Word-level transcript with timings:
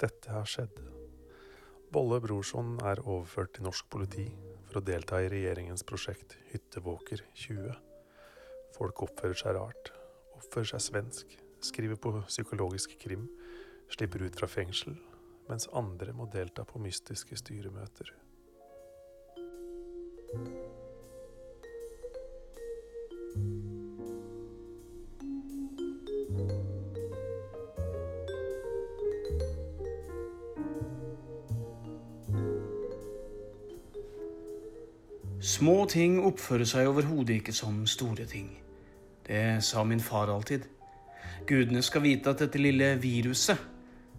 Dette 0.00 0.32
har 0.32 0.46
skjedd. 0.48 0.78
Bolle 1.92 2.20
Brorson 2.24 2.78
er 2.88 3.02
overført 3.02 3.52
til 3.56 3.66
norsk 3.66 3.90
politi 3.92 4.24
for 4.70 4.80
å 4.80 4.84
delta 4.86 5.18
i 5.20 5.28
regjeringens 5.28 5.84
prosjekt 5.84 6.38
Hyttevåker 6.54 7.20
20. 7.36 7.74
Folk 8.78 9.02
oppfører 9.04 9.36
seg 9.36 9.58
rart, 9.58 9.90
oppfører 10.38 10.70
seg 10.72 10.84
svensk, 10.86 11.36
skriver 11.60 12.00
på 12.00 12.14
psykologisk 12.30 12.96
krim, 13.02 13.28
slipper 13.92 14.24
ut 14.24 14.40
fra 14.40 14.48
fengsel, 14.48 14.96
mens 15.50 15.68
andre 15.76 16.14
må 16.16 16.30
delta 16.32 16.64
på 16.64 16.80
mystiske 16.80 17.36
styremøter. 17.42 18.14
Små 35.60 35.82
ting 35.84 36.14
oppfører 36.24 36.64
seg 36.64 36.86
overhodet 36.88 37.34
ikke 37.42 37.52
som 37.52 37.82
store 37.84 38.24
ting. 38.24 38.46
Det 39.26 39.60
sa 39.60 39.82
min 39.84 40.00
far 40.00 40.30
alltid. 40.32 40.62
Gudene 41.44 41.82
skal 41.84 42.00
vite 42.06 42.32
at 42.32 42.40
dette 42.40 42.56
lille 42.56 42.86
viruset 43.02 43.60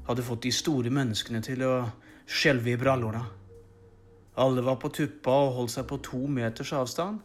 hadde 0.06 0.26
fått 0.28 0.44
de 0.46 0.52
store 0.54 0.92
menneskene 0.94 1.40
til 1.42 1.64
å 1.66 1.72
skjelve 2.30 2.76
i 2.76 2.78
brallorna. 2.78 3.24
Alle 4.38 4.62
var 4.62 4.78
på 4.84 4.92
tuppa 4.94 5.34
og 5.48 5.56
holdt 5.56 5.74
seg 5.74 5.88
på 5.90 5.98
to 6.06 6.20
meters 6.30 6.76
avstand. 6.78 7.18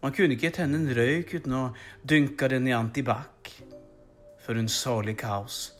Man 0.00 0.16
kunne 0.16 0.38
ikke 0.38 0.54
tenne 0.56 0.80
en 0.80 0.96
røyk 0.96 1.34
uten 1.36 1.58
å 1.58 1.64
dynke 2.08 2.48
den 2.48 2.70
i 2.70 2.72
antibac. 2.72 3.52
For 4.46 4.56
en 4.56 4.72
salig 4.72 5.18
kaos. 5.20 5.74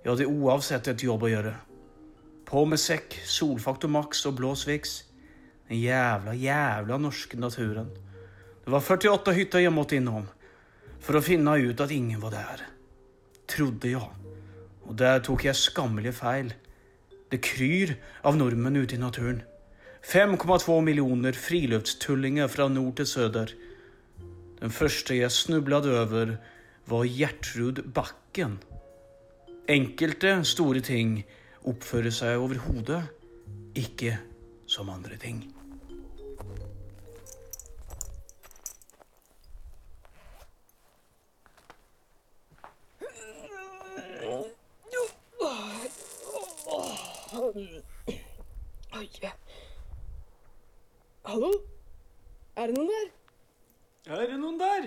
Jeg 0.00 0.14
hadde 0.14 0.32
uansett 0.32 0.88
et 0.88 1.04
jobb 1.04 1.28
å 1.28 1.34
gjøre. 1.34 1.52
På 2.48 2.64
med 2.64 2.80
sekk, 2.80 3.20
solfaktor 3.28 3.92
maks 3.92 4.24
og 4.30 4.40
blås 4.40 4.64
viks. 4.64 5.02
Den 5.68 5.80
jævla, 5.82 6.34
jævla 6.34 6.98
norske 6.98 7.38
naturen. 7.40 7.90
Det 8.64 8.70
var 8.70 8.80
48 8.80 9.34
hytter 9.34 9.64
jeg 9.64 9.74
måtte 9.74 9.98
innom 9.98 10.28
for 11.02 11.18
å 11.18 11.22
finne 11.22 11.56
ut 11.62 11.80
at 11.82 11.92
ingen 11.94 12.22
var 12.22 12.34
der. 12.34 12.62
Trodde 13.50 13.90
jeg. 13.90 14.30
Og 14.86 14.94
der 14.98 15.20
tok 15.26 15.44
jeg 15.46 15.58
skammelige 15.58 16.14
feil. 16.16 16.52
Det 17.30 17.42
kryr 17.42 17.96
av 18.26 18.38
nordmenn 18.38 18.78
ute 18.78 18.96
i 18.96 19.02
naturen. 19.02 19.42
5,2 20.06 20.80
millioner 20.86 21.34
friluftstullinger 21.34 22.50
fra 22.50 22.68
nord 22.70 22.94
til 23.00 23.08
søder. 23.10 23.54
Den 24.60 24.70
første 24.70 25.18
jeg 25.18 25.34
snublet 25.34 25.88
over, 25.90 26.36
var 26.86 27.04
Gjertrud 27.10 27.82
Bakken. 27.94 28.60
Enkelte 29.66 30.38
store 30.46 30.80
ting 30.86 31.18
oppfører 31.66 32.14
seg 32.14 32.38
overhodet 32.38 33.02
ikke 33.74 34.14
som 34.70 34.90
andre 34.94 35.18
ting. 35.18 35.42
Oi. 47.46 49.08
Hallo? 51.26 51.50
Er 52.56 52.70
det 52.70 52.76
noen 52.76 52.88
der? 52.88 53.08
Er 54.06 54.30
det 54.30 54.38
noen 54.40 54.58
der? 54.60 54.86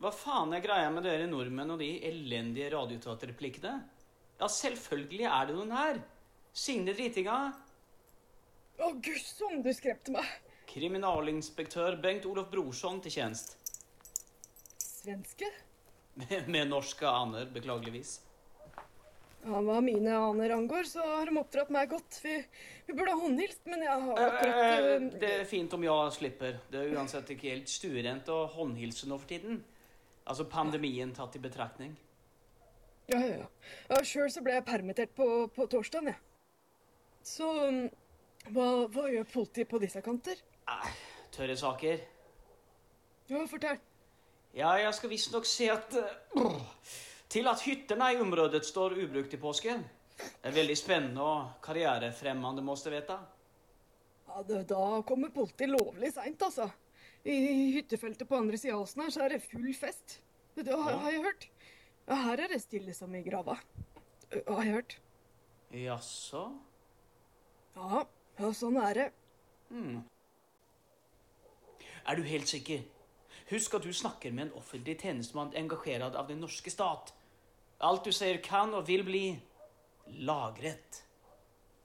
Hva 0.00 0.12
faen 0.14 0.54
er 0.56 0.62
greia 0.64 0.88
med 0.94 1.04
dere 1.04 1.26
nordmenn 1.28 1.74
og 1.74 1.82
de 1.82 1.90
elendige 2.08 2.69
radioteaterreplikkene? 2.80 3.74
Ja, 4.40 4.48
selvfølgelig 4.48 5.26
er 5.28 5.50
det 5.50 5.56
noen 5.58 5.74
her. 5.76 6.00
Signe 6.56 6.94
Dritinga. 6.96 7.38
Å, 8.80 8.92
gud, 9.04 9.20
som 9.20 9.60
du 9.62 9.70
skremte 9.76 10.14
meg. 10.14 10.26
Kriminalinspektør 10.70 11.98
Bengt 12.00 12.26
Olof 12.30 12.48
Brorson 12.52 13.00
til 13.04 13.12
tjenest. 13.18 13.56
Svenske? 14.80 15.48
Med, 16.20 16.48
med 16.50 16.68
norske 16.70 17.06
aner, 17.06 17.46
beklageligvis. 17.54 18.18
Ja, 19.40 19.60
Hva 19.64 19.78
mine 19.80 20.12
aner 20.20 20.52
angår, 20.52 20.84
så 20.90 21.04
har 21.06 21.30
de 21.30 21.38
oppdratt 21.40 21.70
meg 21.72 21.88
godt. 21.92 22.18
Vi, 22.24 22.34
vi 22.88 22.96
burde 22.96 23.14
ha 23.14 23.20
håndhilst, 23.22 23.62
men 23.70 23.84
jeg 23.86 24.02
har 24.04 24.24
akkurat 24.26 24.58
Eh, 24.60 24.90
eh, 24.96 25.06
Det 25.22 25.30
er 25.38 25.46
fint 25.48 25.72
om 25.76 25.84
jeg 25.86 26.16
slipper. 26.18 26.58
Det 26.72 26.82
er 26.82 26.96
uansett 26.96 27.32
ikke 27.32 27.54
helt 27.54 27.72
stuerent 27.72 28.28
å 28.28 28.42
håndhilse 28.52 29.08
nå 29.08 29.16
for 29.20 29.30
tiden. 29.30 29.62
Altså 30.28 30.44
pandemien 30.50 31.14
tatt 31.16 31.36
i 31.38 31.42
betraktning. 31.42 31.96
Ja, 33.10 33.18
ja, 33.18 33.36
ja. 33.42 33.46
ja 33.90 34.00
Sjøl 34.06 34.30
så 34.30 34.42
ble 34.44 34.54
jeg 34.58 34.66
permittert 34.68 35.14
på, 35.16 35.26
på 35.54 35.66
torsdagen, 35.70 36.12
jeg. 36.12 36.20
Så 37.26 37.48
mm, 37.68 37.86
hva, 38.54 38.66
hva 38.92 39.06
gjør 39.10 39.26
politiet 39.32 39.70
på 39.70 39.80
disse 39.82 40.02
kanter? 40.04 40.38
Eh, 40.70 40.90
tørre 41.34 41.56
saker. 41.58 42.04
Ja, 43.30 43.44
fortell. 43.50 43.80
Ja, 44.56 44.72
jeg 44.80 44.94
skal 44.96 45.12
visstnok 45.12 45.46
se 45.46 45.68
at 45.70 45.94
uh, 45.94 46.56
Til 47.30 47.46
at 47.46 47.62
hyttene 47.62 48.08
i 48.16 48.18
området 48.18 48.64
står 48.66 48.96
ubrukt 48.98 49.34
i 49.36 49.38
påsken. 49.38 49.84
Det 50.18 50.50
er 50.50 50.56
veldig 50.56 50.76
spennende 50.76 51.22
og 51.22 51.60
karrierefremmende, 51.62 52.64
måste 52.64 52.90
vite. 52.90 53.18
Ja, 54.26 54.42
det, 54.48 54.64
Da 54.70 55.02
kommer 55.06 55.30
politiet 55.34 55.70
lovlig 55.70 56.10
seint, 56.14 56.42
altså. 56.42 56.66
I 57.24 57.36
hyttefeltet 57.76 58.28
på 58.28 58.38
andre 58.38 58.58
sida 58.58 58.74
av 58.74 58.82
åsen 58.86 59.04
her 59.04 59.14
så 59.14 59.22
er 59.24 59.34
det 59.34 59.44
full 59.44 59.70
fest. 59.76 60.18
Det 60.56 60.72
har, 60.72 60.98
har 61.04 61.14
jeg 61.14 61.22
hørt. 61.24 61.46
Her 62.08 62.40
er 62.44 62.48
det 62.48 62.60
stille 62.62 62.94
som 62.94 63.14
i 63.14 63.22
grava. 63.22 63.58
Har 64.32 64.64
jeg 64.64 64.74
hørt. 64.74 64.96
Jaså? 65.74 66.46
Ja, 67.76 68.04
ja 68.40 68.52
sånn 68.56 68.78
er 68.82 68.94
det. 68.98 69.08
Er 72.06 72.18
du 72.18 72.22
helt 72.26 72.50
sikker? 72.50 72.82
Husk 73.50 73.74
at 73.74 73.86
du 73.86 73.92
snakker 73.94 74.32
med 74.34 74.48
en 74.48 74.58
offentlig 74.58 74.96
tjenestemann 75.02 75.54
engasjert 75.58 76.14
av 76.14 76.28
den 76.30 76.40
norske 76.42 76.70
stat. 76.70 77.12
Alt 77.80 78.06
du 78.06 78.12
sier 78.14 78.38
kan 78.44 78.74
og 78.74 78.86
vil 78.88 79.04
bli 79.06 79.24
lagret. 80.26 81.02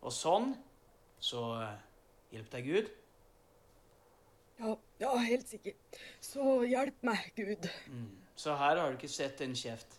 Og 0.05 0.13
sånn 0.13 0.53
så 1.23 1.41
eh, 1.61 1.77
hjelp 2.35 2.51
deg 2.53 2.69
Gud. 2.69 2.91
Ja, 4.59 4.75
ja, 5.01 5.11
helt 5.25 5.49
sikker. 5.49 5.75
Så 6.23 6.59
hjelp 6.69 7.01
meg, 7.05 7.31
Gud. 7.35 7.69
Så 8.39 8.55
her 8.55 8.79
har 8.79 8.91
du 8.91 8.99
ikke 8.99 9.11
sett 9.11 9.41
en 9.43 9.55
kjeft. 9.57 9.97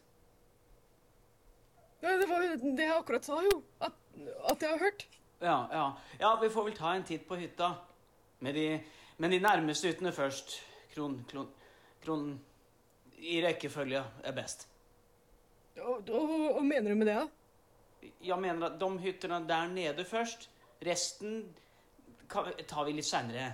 Ja, 2.07 2.17
det 2.21 2.27
var 2.31 2.43
jo 2.45 2.73
det 2.79 2.85
jeg 2.87 2.95
akkurat 2.95 3.27
sa, 3.27 3.41
jo. 3.43 3.57
At, 3.83 3.97
at 4.51 4.63
jeg 4.63 4.71
har 4.71 4.79
hørt. 4.79 5.07
Ja, 5.41 5.57
ja. 5.73 5.87
ja, 6.21 6.31
vi 6.43 6.51
får 6.55 6.69
vel 6.69 6.77
ta 6.77 6.93
en 6.95 7.05
titt 7.05 7.27
på 7.27 7.39
hytta. 7.41 7.73
Med 8.47 8.55
de, 8.55 8.67
men 9.19 9.35
de 9.35 9.41
nærmeste 9.43 9.91
hyttene 9.91 10.13
først. 10.15 10.61
Kron, 10.95 11.19
kron, 11.29 11.49
kron 12.05 12.29
I 13.19 13.41
rekkefølge 13.45 14.05
er 14.23 14.37
best. 14.37 14.69
Og, 15.83 16.07
hva 16.09 16.63
mener 16.63 16.93
du 16.93 16.97
med 16.97 17.11
det, 17.11 17.19
da? 17.19 18.09
Jeg 18.23 18.39
mener 18.41 18.69
at 18.71 18.79
de 18.81 18.91
hyttene 19.03 19.43
der 19.49 19.69
nede 19.73 20.05
først. 20.07 20.47
Resten 20.87 21.41
tar 22.31 22.85
vi 22.87 22.95
litt 22.95 23.09
senere. 23.09 23.51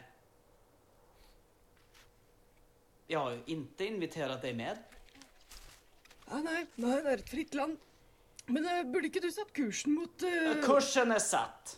Jeg 3.08 3.18
har 3.18 3.32
jo 3.32 3.56
ikke 3.56 3.88
invitert 3.88 4.44
deg 4.44 4.60
med. 4.60 4.84
Nei, 6.28 6.42
nei, 6.44 6.60
nei, 6.80 7.00
det 7.00 7.10
er 7.16 7.24
et 7.24 7.32
fritt 7.32 7.56
land. 7.58 7.80
Men 8.50 8.66
uh, 8.66 8.82
burde 8.90 9.08
ikke 9.10 9.22
du 9.22 9.30
satt 9.30 9.52
kursen 9.54 9.94
mot 9.94 10.24
uh, 10.26 10.56
Kursen 10.64 11.14
er 11.14 11.22
satt. 11.22 11.76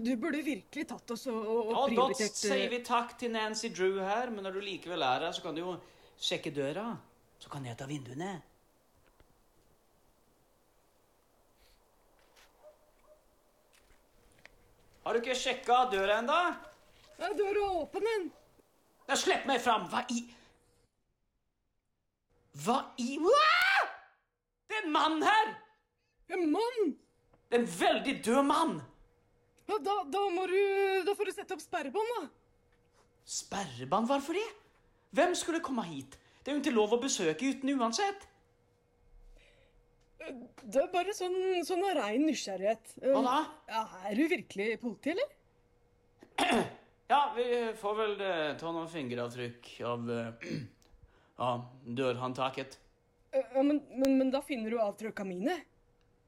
Du 0.00 0.14
burde 0.16 0.40
virkelig 0.46 0.86
tatt 0.88 1.10
oss 1.10 1.26
og, 1.28 1.40
og, 1.42 1.70
Ja, 1.72 1.80
prioritert 1.90 2.30
da 2.38 2.48
eh, 2.48 2.54
sier 2.54 2.70
vi 2.70 2.78
takk 2.86 3.16
til 3.20 3.32
Nancy 3.34 3.68
Drew 3.74 3.98
her, 4.00 4.30
men 4.30 4.46
når 4.46 4.56
du 4.56 4.62
likevel 4.64 5.02
er 5.02 5.26
her, 5.26 5.34
så 5.34 5.42
kan 5.44 5.56
du 5.56 5.64
jo 5.64 5.74
sjekke 6.14 6.52
døra. 6.54 6.92
Så 7.42 7.50
kan 7.52 7.66
jeg 7.66 7.76
ta 7.76 7.88
vinduene. 7.90 8.36
Har 15.04 15.12
du 15.12 15.20
ikke 15.20 15.36
sjekka 15.36 15.82
døra 15.92 16.22
ennå? 16.22 16.38
Ja, 17.18 17.28
døra 17.36 17.50
er 17.50 17.74
åpen, 17.82 18.06
den. 18.08 18.30
Ja, 19.10 19.18
Slipp 19.20 19.44
meg 19.50 19.60
fram! 19.60 19.84
Hva 19.92 20.06
i 20.08 20.22
Hva 22.64 22.78
i 23.02 23.18
Hva? 23.20 23.50
Det 24.70 24.78
er 24.78 24.86
en 24.86 24.94
mann 24.94 25.20
her! 25.26 25.52
En 26.32 26.50
mann! 26.52 26.94
Det 27.48 27.58
er 27.58 27.62
en 27.62 27.70
veldig 27.78 28.14
død 28.24 28.42
mann! 28.48 28.76
Ja, 29.68 29.78
da, 29.80 29.94
da 30.12 30.20
må 30.32 30.44
du 30.50 30.58
Da 31.06 31.14
får 31.16 31.30
du 31.30 31.32
sette 31.32 31.56
opp 31.56 31.62
sperrebånd, 31.62 32.10
da. 32.18 32.26
Sperrebånd, 33.24 34.08
hvorfor 34.10 34.36
det? 34.36 34.44
Hvem 35.16 35.34
skulle 35.38 35.62
komme 35.64 35.84
hit? 35.88 36.18
Det 36.44 36.52
er 36.52 36.58
jo 36.58 36.62
ikke 36.64 36.74
lov 36.74 36.92
å 36.96 37.00
besøke 37.00 37.48
uten 37.54 37.72
uansett. 37.78 38.26
Det 40.24 40.80
er 40.80 40.88
bare 40.92 41.12
sånn, 41.16 41.36
sånn 41.68 41.84
av 41.84 41.98
rein 41.98 42.24
nysgjerrighet. 42.28 42.96
Hva 43.04 43.20
da? 43.24 43.36
Ja, 43.70 43.82
er 44.10 44.16
du 44.18 44.24
virkelig 44.32 44.68
politi, 44.82 45.14
eller? 45.16 46.64
Ja, 47.04 47.18
vi 47.36 47.44
får 47.76 47.96
vel 47.98 48.14
eh, 48.24 48.54
ta 48.56 48.70
noen 48.72 48.88
fingeravtrykk 48.88 49.66
av 49.84 50.06
eh, 50.10 50.46
ja, 51.42 51.50
dørhåndtaket. 52.00 52.78
Ja, 53.36 53.60
men, 53.60 53.82
men, 53.92 54.16
men 54.22 54.30
da 54.32 54.40
finner 54.42 54.72
du 54.72 54.78
avtrykka 54.80 55.26
mine. 55.28 55.58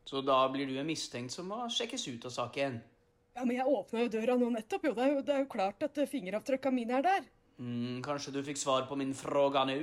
Så 0.07 0.23
da 0.23 0.39
blir 0.53 0.69
du 0.71 0.77
en 0.79 0.87
mistenkt 0.87 1.35
som 1.35 1.49
må 1.51 1.65
sjekkes 1.73 2.07
ut 2.09 2.29
av 2.29 2.35
saken. 2.35 2.79
Ja, 3.37 3.45
men 3.45 3.57
jeg 3.59 3.69
åpna 3.69 4.05
jo 4.05 4.13
døra 4.13 4.37
nå 4.39 4.49
nettopp, 4.55 4.87
jo. 4.89 4.93
Det 4.97 5.03
er 5.05 5.11
jo, 5.13 5.23
det 5.27 5.35
er 5.35 5.43
jo 5.43 5.49
klart 5.53 5.83
at 5.85 5.99
eh, 5.99 6.09
fingeravtrykka 6.09 6.71
mine 6.73 7.01
er 7.01 7.05
der. 7.05 7.27
Mm, 7.59 7.99
kanskje 8.05 8.33
du 8.37 8.41
fikk 8.47 8.61
svar 8.61 8.87
på 8.89 8.97
min 9.01 9.13
fråga 9.17 9.65
nå? 9.69 9.77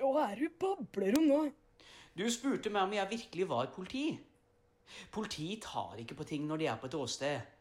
Hva 0.00 0.24
er 0.32 0.40
du 0.40 0.48
babler 0.62 1.18
om 1.18 1.28
nå? 1.28 1.38
Du 2.18 2.24
spurte 2.32 2.72
meg 2.74 2.88
om 2.88 2.96
jeg 2.96 3.10
virkelig 3.12 3.46
var 3.50 3.70
politi. 3.74 4.08
Politi 5.14 5.52
tar 5.62 6.00
ikke 6.00 6.16
på 6.18 6.26
ting 6.26 6.48
når 6.48 6.62
de 6.62 6.68
er 6.72 6.80
på 6.80 6.88
et 6.88 6.96
åsted. 6.98 7.54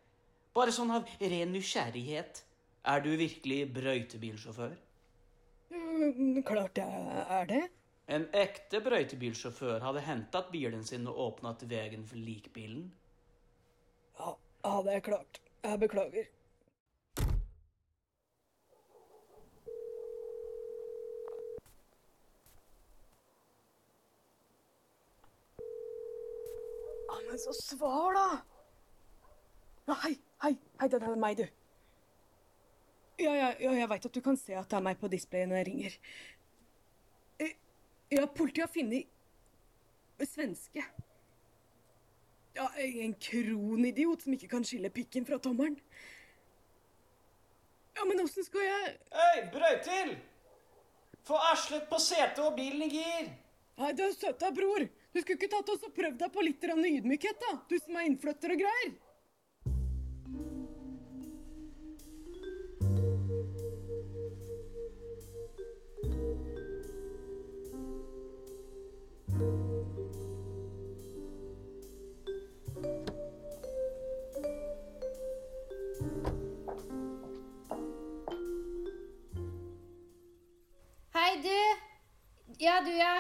Bare 0.58 0.74
sånn 0.74 0.94
av 0.96 1.10
ren 1.22 1.52
nysgjerrighet. 1.54 2.44
Er 2.88 3.04
du 3.04 3.12
virkelig 3.20 3.66
brøytebilsjåfør? 3.76 4.78
Mm, 5.76 6.40
klart 6.48 6.80
jeg 6.80 7.26
er 7.28 7.50
det. 7.50 7.64
En 8.08 8.24
ekte 8.32 8.80
brøytebilsjåfør 8.80 9.84
hadde 9.84 10.02
hentet 10.06 10.52
bilen 10.54 10.86
sin 10.88 11.10
og 11.12 11.18
åpnet 11.26 11.66
veien 11.68 12.06
for 12.08 12.16
likbilen. 12.16 12.86
Ja, 14.20 14.32
ja, 14.64 14.76
det 14.86 14.94
er 14.94 15.04
klart. 15.10 15.40
Jeg 15.64 15.80
beklager. 15.82 16.30
Ja, 27.08 27.20
men 27.28 27.40
så 27.44 27.58
svar, 27.60 28.16
da! 28.16 28.28
Ja, 29.88 30.00
hei, 30.06 30.16
hei, 30.46 30.88
det 30.88 31.04
er 31.04 31.20
meg, 31.20 31.44
du. 31.44 31.46
Ja, 33.20 33.36
ja, 33.36 33.52
ja 33.60 33.76
jeg 33.82 33.92
veit 33.92 34.08
at 34.08 34.16
du 34.16 34.24
kan 34.24 34.40
se 34.40 34.56
at 34.56 34.72
det 34.72 34.80
er 34.80 34.88
meg 34.88 35.00
på 35.02 35.12
displayet 35.12 35.52
når 35.52 35.64
jeg 35.64 35.70
ringer. 35.74 36.00
Ja, 38.10 38.28
politiet 38.28 38.68
har 38.68 38.74
funnet 38.74 40.28
svenske. 40.28 40.84
Ja, 42.58 42.70
en 42.78 43.14
kronidiot 43.22 44.24
som 44.24 44.34
ikke 44.34 44.50
kan 44.50 44.64
skille 44.66 44.90
pikken 44.90 45.28
fra 45.28 45.38
tommelen. 45.44 45.76
Ja, 47.98 48.06
men 48.06 48.22
åssen 48.22 48.46
skal 48.46 48.64
jeg 48.64 48.96
Hei, 49.14 49.44
brøytil! 49.54 50.16
Få 51.28 51.38
arslet 51.52 51.90
på 51.90 52.00
setet 52.02 52.40
og 52.46 52.56
bilen 52.58 52.86
i 52.88 52.90
gir! 52.94 53.30
Nei, 53.78 53.92
du 53.94 54.06
er 54.08 54.14
søta, 54.16 54.50
bror. 54.54 54.88
Du 55.14 55.20
skulle 55.22 55.38
ikke 55.38 55.52
tatt 55.52 55.70
oss 55.74 55.84
og 55.86 55.94
prøvd 55.94 56.18
deg 56.22 56.34
på 56.34 56.46
litt 56.46 56.64
ydmykhet, 56.64 57.44
da? 57.44 57.60
Du 57.70 57.76
som 57.78 57.98
er 58.00 58.08
innflytter 58.10 58.56
og 58.56 58.64
greier. 58.64 58.96
Du. 81.48 82.56
Ja, 82.62 82.80
du, 82.86 82.92
ja. 82.94 83.18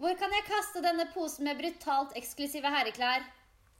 Hvor 0.00 0.16
kan 0.16 0.32
jeg 0.32 0.46
kaste 0.48 0.80
denne 0.84 1.04
posen 1.14 1.44
med 1.48 1.58
brutalt 1.60 2.14
eksklusive 2.16 2.70
herreklær? 2.72 3.26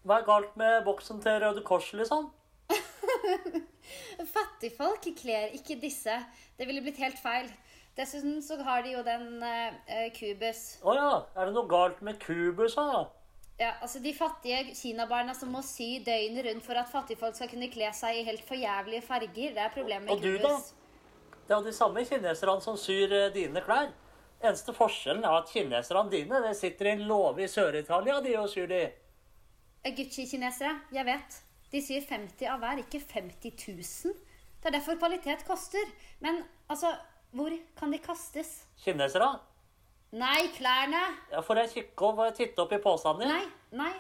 Hva 0.05 0.21
er 0.21 0.27
galt 0.27 0.57
med 0.61 0.83
boksen 0.85 1.21
til 1.25 1.39
Røde 1.43 1.63
Kors, 1.65 1.93
liksom? 1.97 2.31
Fattigfolk 4.35 5.09
kler 5.19 5.55
ikke 5.57 5.79
disse. 5.81 6.17
Det 6.57 6.69
ville 6.69 6.83
blitt 6.85 7.01
helt 7.01 7.21
feil. 7.21 7.49
Dessuten 7.97 8.39
så 8.45 8.57
har 8.65 8.85
de 8.85 8.95
jo 8.95 9.05
den 9.05 9.43
eh, 9.45 10.11
kubus. 10.17 10.79
Å 10.85 10.95
ja, 10.97 11.09
er 11.37 11.49
det 11.49 11.57
noe 11.57 11.69
galt 11.69 12.01
med 12.07 12.21
kubus, 12.23 12.77
da? 12.79 13.07
Ja, 13.61 13.75
altså 13.85 14.01
De 14.01 14.13
fattige 14.17 14.73
kinabarna 14.73 15.35
som 15.37 15.51
må 15.53 15.61
sy 15.67 15.99
døgnet 16.05 16.47
rundt 16.47 16.65
for 16.65 16.81
at 16.81 16.89
fattigfolk 16.89 17.37
skal 17.37 17.51
kunne 17.51 17.69
kle 17.73 17.91
seg 17.97 18.21
i 18.21 18.27
helt 18.29 18.45
forjævlige 18.49 19.05
farger. 19.05 19.57
Det 19.57 19.65
er 19.67 19.75
problemet 19.75 20.09
med 20.09 20.23
kubus. 20.23 20.31
Og 20.31 20.41
du, 20.41 20.47
da? 20.47 20.80
Det 21.51 21.57
er 21.57 21.65
jo 21.65 21.67
de 21.67 21.75
samme 21.75 22.03
kineserne 22.07 22.63
som 22.63 22.77
syr 22.79 23.11
eh, 23.11 23.33
dine 23.35 23.59
klær. 23.67 23.89
Eneste 24.39 24.71
forskjellen 24.71 25.25
er 25.27 25.33
at 25.35 25.49
kineserne 25.51 26.05
dine 26.13 26.39
det 26.45 26.53
sitter 26.55 26.87
i 26.87 26.91
en 26.93 27.09
låve 27.09 27.43
i 27.43 27.49
Sør-Italia 27.51 28.21
de 28.23 28.37
og 28.39 28.47
syr 28.53 28.69
de. 28.71 28.85
Eh, 29.83 29.97
Gucci-kinesere, 29.97 30.77
jeg 30.95 31.09
vet. 31.09 31.39
De 31.73 31.81
syr 31.83 32.07
50 32.07 32.47
av 32.53 32.63
hver, 32.63 32.85
ikke 32.85 33.01
50 33.03 33.67
000. 33.67 34.15
Det 34.63 34.71
er 34.71 34.77
derfor 34.77 35.01
kvalitet 35.03 35.43
koster. 35.49 35.91
Men 36.23 36.39
altså, 36.71 36.93
hvor 37.35 37.59
kan 37.83 37.91
de 37.91 37.99
kastes? 37.99 38.55
Kinesere? 38.85 39.33
Nei, 40.23 40.53
klærne! 40.55 41.03
Ja, 41.35 41.43
får 41.43 41.65
jeg 41.65 41.75
kikke 41.75 42.13
og 42.13 42.23
titte 42.39 42.63
opp 42.63 42.79
i 42.79 42.83
posen 42.87 43.25
din? 43.25 43.35
Nei, 43.35 43.43
nei, 43.83 43.91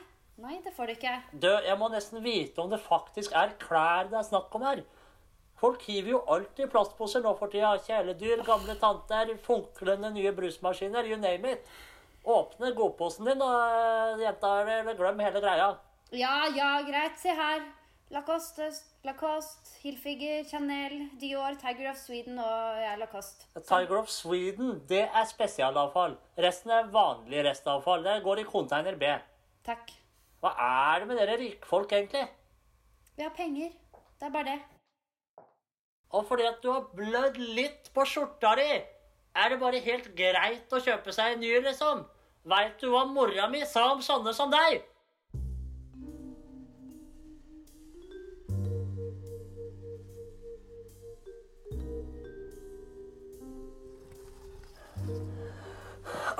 nei, 0.47 0.63
det 0.63 0.77
får 0.79 0.87
du 0.87 0.95
ikke. 1.01 1.19
Du, 1.35 1.51
jeg 1.67 1.79
må 1.83 1.91
nesten 1.91 2.23
vite 2.23 2.63
om 2.63 2.71
det 2.71 2.79
faktisk 2.87 3.35
er 3.35 3.59
klær 3.59 4.07
det 4.07 4.23
er 4.23 4.31
snakk 4.31 4.55
om 4.55 4.71
her. 4.71 4.87
Folk 5.61 5.83
hiver 5.85 6.15
jo 6.15 6.21
alltid 6.33 6.71
plastposer 6.73 7.21
nå 7.25 7.35
for 7.37 7.53
tida. 7.53 7.75
Kjæledyr, 7.85 8.45
gamle 8.47 8.77
tanter, 8.81 9.35
funklende 9.45 10.09
nye 10.15 10.33
brusmaskiner, 10.37 11.09
you 11.09 11.19
name 11.21 11.53
it. 11.53 11.69
Åpne 12.25 12.73
godposen 12.77 13.29
din, 13.29 13.41
da, 13.41 13.51
jenta, 14.21 14.55
eller 14.65 14.97
glem 14.97 15.21
hele 15.25 15.43
greia. 15.45 15.69
Ja, 16.17 16.49
ja, 16.57 16.71
greit. 16.89 17.21
Se 17.21 17.37
her. 17.37 17.61
Lacoste, 18.11 18.73
Lacoste, 19.07 19.77
Hilfiger, 19.85 20.43
Chanel, 20.49 20.97
Dior, 21.21 21.55
Tiger 21.61 21.93
of 21.93 22.01
Sweden 22.01 22.41
og 22.43 22.81
ja, 22.83 22.97
Lacoste. 22.99 23.47
Tiger 23.69 24.01
of 24.01 24.11
Sweden, 24.11 24.81
det 24.91 25.05
er 25.05 25.29
spesialavfall. 25.31 26.17
Resten 26.43 26.75
er 26.75 26.91
vanlig 26.91 27.45
restavfall. 27.47 28.03
Det 28.09 28.17
går 28.25 28.43
i 28.43 28.49
container 28.49 28.99
B. 28.99 29.13
Takk. 29.69 29.95
Hva 30.43 30.57
er 30.67 31.05
det 31.05 31.13
med 31.13 31.23
dere 31.23 31.39
rikfolk, 31.39 31.93
egentlig? 31.93 32.27
Vi 33.15 33.23
har 33.23 33.33
penger. 33.37 33.71
Det 34.19 34.27
er 34.27 34.35
bare 34.35 34.57
det. 34.57 34.80
Og 36.11 36.27
fordi 36.27 36.47
at 36.49 36.63
du 36.63 36.73
har 36.73 36.89
blødd 36.97 37.37
litt 37.39 37.91
på 37.95 38.05
skjorta 38.09 38.57
di, 38.59 38.71
er 39.37 39.53
det 39.53 39.61
bare 39.61 39.83
helt 39.85 40.09
greit 40.19 40.73
å 40.75 40.83
kjøpe 40.83 41.15
seg 41.15 41.37
en 41.37 41.45
ny, 41.45 41.53
liksom? 41.63 42.03
Veit 42.51 42.81
du 42.83 42.89
hva 42.91 43.05
mora 43.07 43.47
mi 43.53 43.63
sa 43.69 43.93
om 43.93 44.03
sånne 44.03 44.35
som 44.35 44.51
deg? 44.51 44.83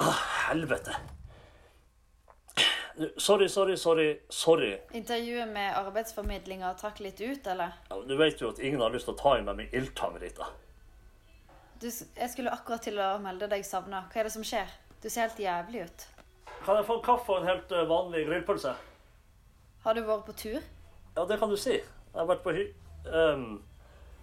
Åh, 0.01 0.21
helvete. 0.49 0.97
Sorry, 3.17 3.49
sorry, 3.49 3.77
sorry, 3.77 4.21
sorry. 4.29 4.79
Intervjuet 4.93 5.49
med 5.49 5.77
arbeidsformidlinga 5.79 6.75
trakk 6.77 7.01
litt 7.01 7.21
ut, 7.21 7.47
eller? 7.47 7.73
Ja, 7.89 8.01
Du 8.09 8.17
vet 8.17 8.41
jo 8.41 8.51
at 8.53 8.59
ingen 8.61 8.81
har 8.81 8.93
lyst 8.93 9.09
til 9.09 9.15
å 9.15 9.21
ta 9.21 9.39
i 9.39 9.45
meg 9.47 9.57
med 9.57 9.77
ildtang, 9.77 10.19
Rita. 10.21 10.51
Du, 11.81 11.87
jeg 11.89 12.29
skulle 12.29 12.53
akkurat 12.53 12.85
til 12.85 13.01
å 13.01 13.15
melde 13.25 13.49
deg 13.49 13.65
savna. 13.65 14.03
Hva 14.13 14.21
er 14.21 14.29
det 14.29 14.35
som 14.35 14.45
skjer? 14.45 14.69
Du 15.01 15.09
ser 15.09 15.25
helt 15.25 15.41
jævlig 15.41 15.87
ut. 15.89 16.05
Kan 16.67 16.77
jeg 16.77 16.85
få 16.91 16.99
en 16.99 17.07
kaffe 17.07 17.33
og 17.33 17.41
en 17.41 17.49
helt 17.49 17.73
eh, 17.73 17.87
vanlig 17.89 18.27
grillpølse? 18.29 18.75
Har 19.87 19.97
du 19.97 20.03
vært 20.05 20.27
på 20.29 20.37
tur? 20.37 20.61
Ja, 21.17 21.25
det 21.25 21.41
kan 21.41 21.49
du 21.49 21.57
si. 21.57 21.79
Jeg 21.81 22.19
har 22.19 22.29
vært 22.29 22.45
på, 22.45 22.53
hy 22.53 22.67
um, 23.09 23.47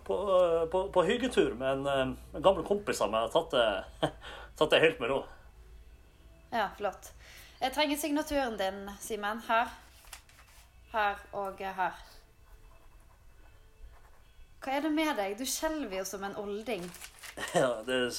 på, 0.05 0.19
uh, 0.29 0.67
på, 0.69 0.83
på 0.93 1.05
hyggetur 1.07 1.55
med 1.57 1.79
en, 1.79 2.13
um, 2.13 2.13
en 2.37 2.45
gammel 2.45 2.67
kompis 2.67 3.01
av 3.01 3.09
meg. 3.09 3.31
Tatt 3.33 3.57
det, 3.57 4.11
tatt 4.59 4.75
det 4.75 4.83
helt 4.85 5.01
med 5.01 5.15
ro. 5.15 5.23
Ja, 6.53 6.69
flott. 6.77 7.09
Jeg 7.61 7.73
trenger 7.73 7.97
signaturen 7.97 8.57
din, 8.57 8.83
Simen. 9.01 9.39
Her. 9.47 9.71
Her 10.91 11.21
og 11.33 11.57
her. 11.59 11.95
Hva 14.61 14.73
er 14.75 14.83
det 14.85 14.91
med 14.93 15.13
deg? 15.17 15.35
Du 15.39 15.45
skjelver 15.47 15.99
jo 16.01 16.05
som 16.05 16.25
en 16.27 16.37
olding. 16.37 16.85
Ja, 17.53 17.83
det, 17.85 17.95
er, 17.95 18.15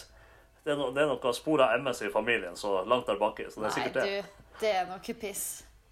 det, 0.63 0.73
er 0.73 0.77
no, 0.79 0.93
det 0.95 1.03
er 1.03 1.09
noe 1.11 1.33
spor 1.35 1.59
av 1.65 1.73
MS 1.83 2.05
i 2.07 2.11
familien 2.15 2.55
så 2.57 2.85
langt 2.87 3.09
der 3.11 3.19
baki. 3.19 3.49
Så 3.51 3.59
det 3.59 3.67
er 3.67 3.73
Nei, 3.73 3.75
sikkert 3.75 3.97
det. 3.99 4.05
du, 4.07 4.53
det 4.61 4.71
er 4.79 4.87
noe 4.87 5.15
piss. 5.23 5.45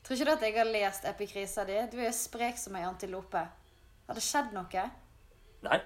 Tror 0.06 0.14
ikke 0.14 0.28
du 0.28 0.32
at 0.36 0.44
jeg 0.46 0.54
har 0.54 0.68
lest 0.70 1.08
epikrisa 1.10 1.64
di? 1.66 1.80
Du 1.90 1.96
er 1.98 2.06
jo 2.06 2.12
sprek 2.14 2.60
som 2.62 2.78
ei 2.78 2.84
antilope. 2.86 3.42
Har 4.06 4.18
det 4.18 4.22
skjedd 4.22 4.54
noe? 4.54 4.84
Nei. 5.66 5.80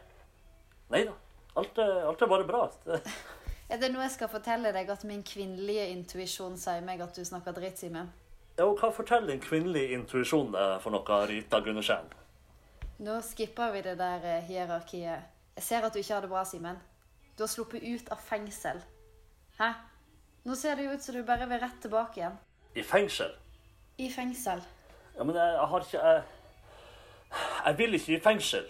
Nei 0.93 1.02
da. 1.09 1.17
Alt, 1.61 1.81
alt 1.81 2.26
er 2.26 2.33
bare 2.35 2.49
bra. 2.49 2.67
Det, 2.85 3.00
Er 3.71 3.79
det 3.79 3.93
noe 3.93 4.03
jeg 4.03 4.17
skal 4.17 4.29
fortelle 4.33 4.73
deg 4.75 4.89
at 4.91 5.05
min 5.07 5.21
kvinnelige 5.23 5.85
intuisjon 5.93 6.57
sier 6.59 6.83
meg 6.83 7.00
at 7.05 7.15
du 7.15 7.23
snakker 7.25 7.55
dritt, 7.55 7.79
Simen? 7.79 8.09
ja, 8.59 8.65
og 8.67 8.81
hva 8.81 8.91
forteller 8.93 9.31
din 9.31 9.41
kvinnelige 9.41 9.95
intuisjon 9.95 10.57
for 10.83 10.91
noe, 10.93 11.19
Rita 11.31 11.61
Gundersen? 11.65 12.09
Nå 13.00 13.21
skipper 13.25 13.71
vi 13.73 13.81
det 13.87 13.95
der 13.97 14.25
eh, 14.29 14.43
hierarkiet. 14.45 15.23
Jeg 15.57 15.65
ser 15.65 15.87
at 15.87 15.95
du 15.95 16.00
ikke 16.03 16.12
har 16.15 16.21
det 16.27 16.33
bra, 16.33 16.43
Simen. 16.45 16.77
Du 17.39 17.45
har 17.47 17.49
sluppet 17.49 17.87
ut 17.87 18.11
av 18.12 18.21
fengsel. 18.21 18.83
Hæ? 19.61 19.71
Nå 20.45 20.55
ser 20.59 20.77
det 20.77 20.85
jo 20.85 20.97
ut 20.99 21.07
som 21.07 21.15
du 21.17 21.23
bare 21.25 21.47
vil 21.49 21.62
rett 21.62 21.79
tilbake 21.81 22.21
igjen. 22.21 22.37
I 22.77 22.83
fengsel? 22.85 23.33
I 23.99 24.11
fengsel. 24.12 24.61
Ja, 25.17 25.25
men 25.25 25.37
jeg, 25.37 25.65
har 25.73 25.87
ikke 25.87 26.03
jeg, 26.05 26.23
jeg 27.65 27.79
vil 27.79 27.97
ikke 27.97 28.17
i 28.17 28.21
fengsel. 28.25 28.69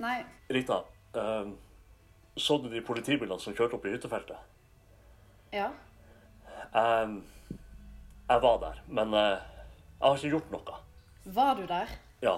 Nei, 0.00 0.18
Rita, 0.52 0.82
ehm, 1.20 1.54
så 2.36 2.58
du 2.62 2.68
de 2.72 2.80
politibilene 2.84 3.40
som 3.40 3.54
kjørte 3.56 3.76
opp 3.78 3.86
i 3.86 3.94
hyttefeltet? 3.94 4.36
ja. 5.52 5.70
Ehm, 6.76 7.16
jeg 8.30 8.42
var 8.42 8.58
der, 8.62 8.76
men 8.86 9.14
eh, 9.14 9.38
Jeg 10.00 10.04
har 10.06 10.16
ikke 10.16 10.28
gjort 10.36 10.50
noe. 10.52 10.76
Var 11.24 11.54
du 11.58 11.64
der? 11.66 11.88
Ja. 12.22 12.36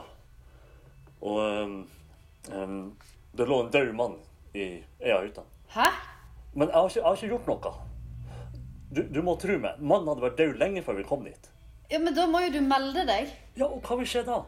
Og 1.21 1.37
um, 2.57 2.97
det 3.37 3.47
lå 3.47 3.59
en 3.63 3.71
død 3.71 3.93
mann 3.95 4.17
i 4.55 4.65
ei 4.81 5.13
av 5.13 5.23
hyttene. 5.27 5.47
Hæ? 5.75 5.85
Men 6.55 6.69
jeg 6.69 6.75
har 6.79 6.89
ikke, 6.89 6.99
jeg 6.99 7.05
har 7.05 7.21
ikke 7.21 7.31
gjort 7.35 7.51
noe. 7.53 7.75
Du, 8.93 9.03
du 9.03 9.21
må 9.23 9.37
tro 9.41 9.59
meg, 9.61 9.79
mannen 9.79 10.09
hadde 10.11 10.25
vært 10.25 10.41
død 10.41 10.59
lenge 10.65 10.83
før 10.83 10.99
vi 10.99 11.07
kom 11.07 11.23
dit. 11.29 11.51
Ja, 11.93 12.01
Men 12.01 12.17
da 12.17 12.27
må 12.27 12.41
jo 12.47 12.51
du 12.57 12.61
melde 12.65 13.05
deg. 13.09 13.31
Ja, 13.61 13.69
og 13.69 13.85
hva 13.85 14.01
vil 14.01 14.09
skje 14.09 14.25
da? 14.27 14.41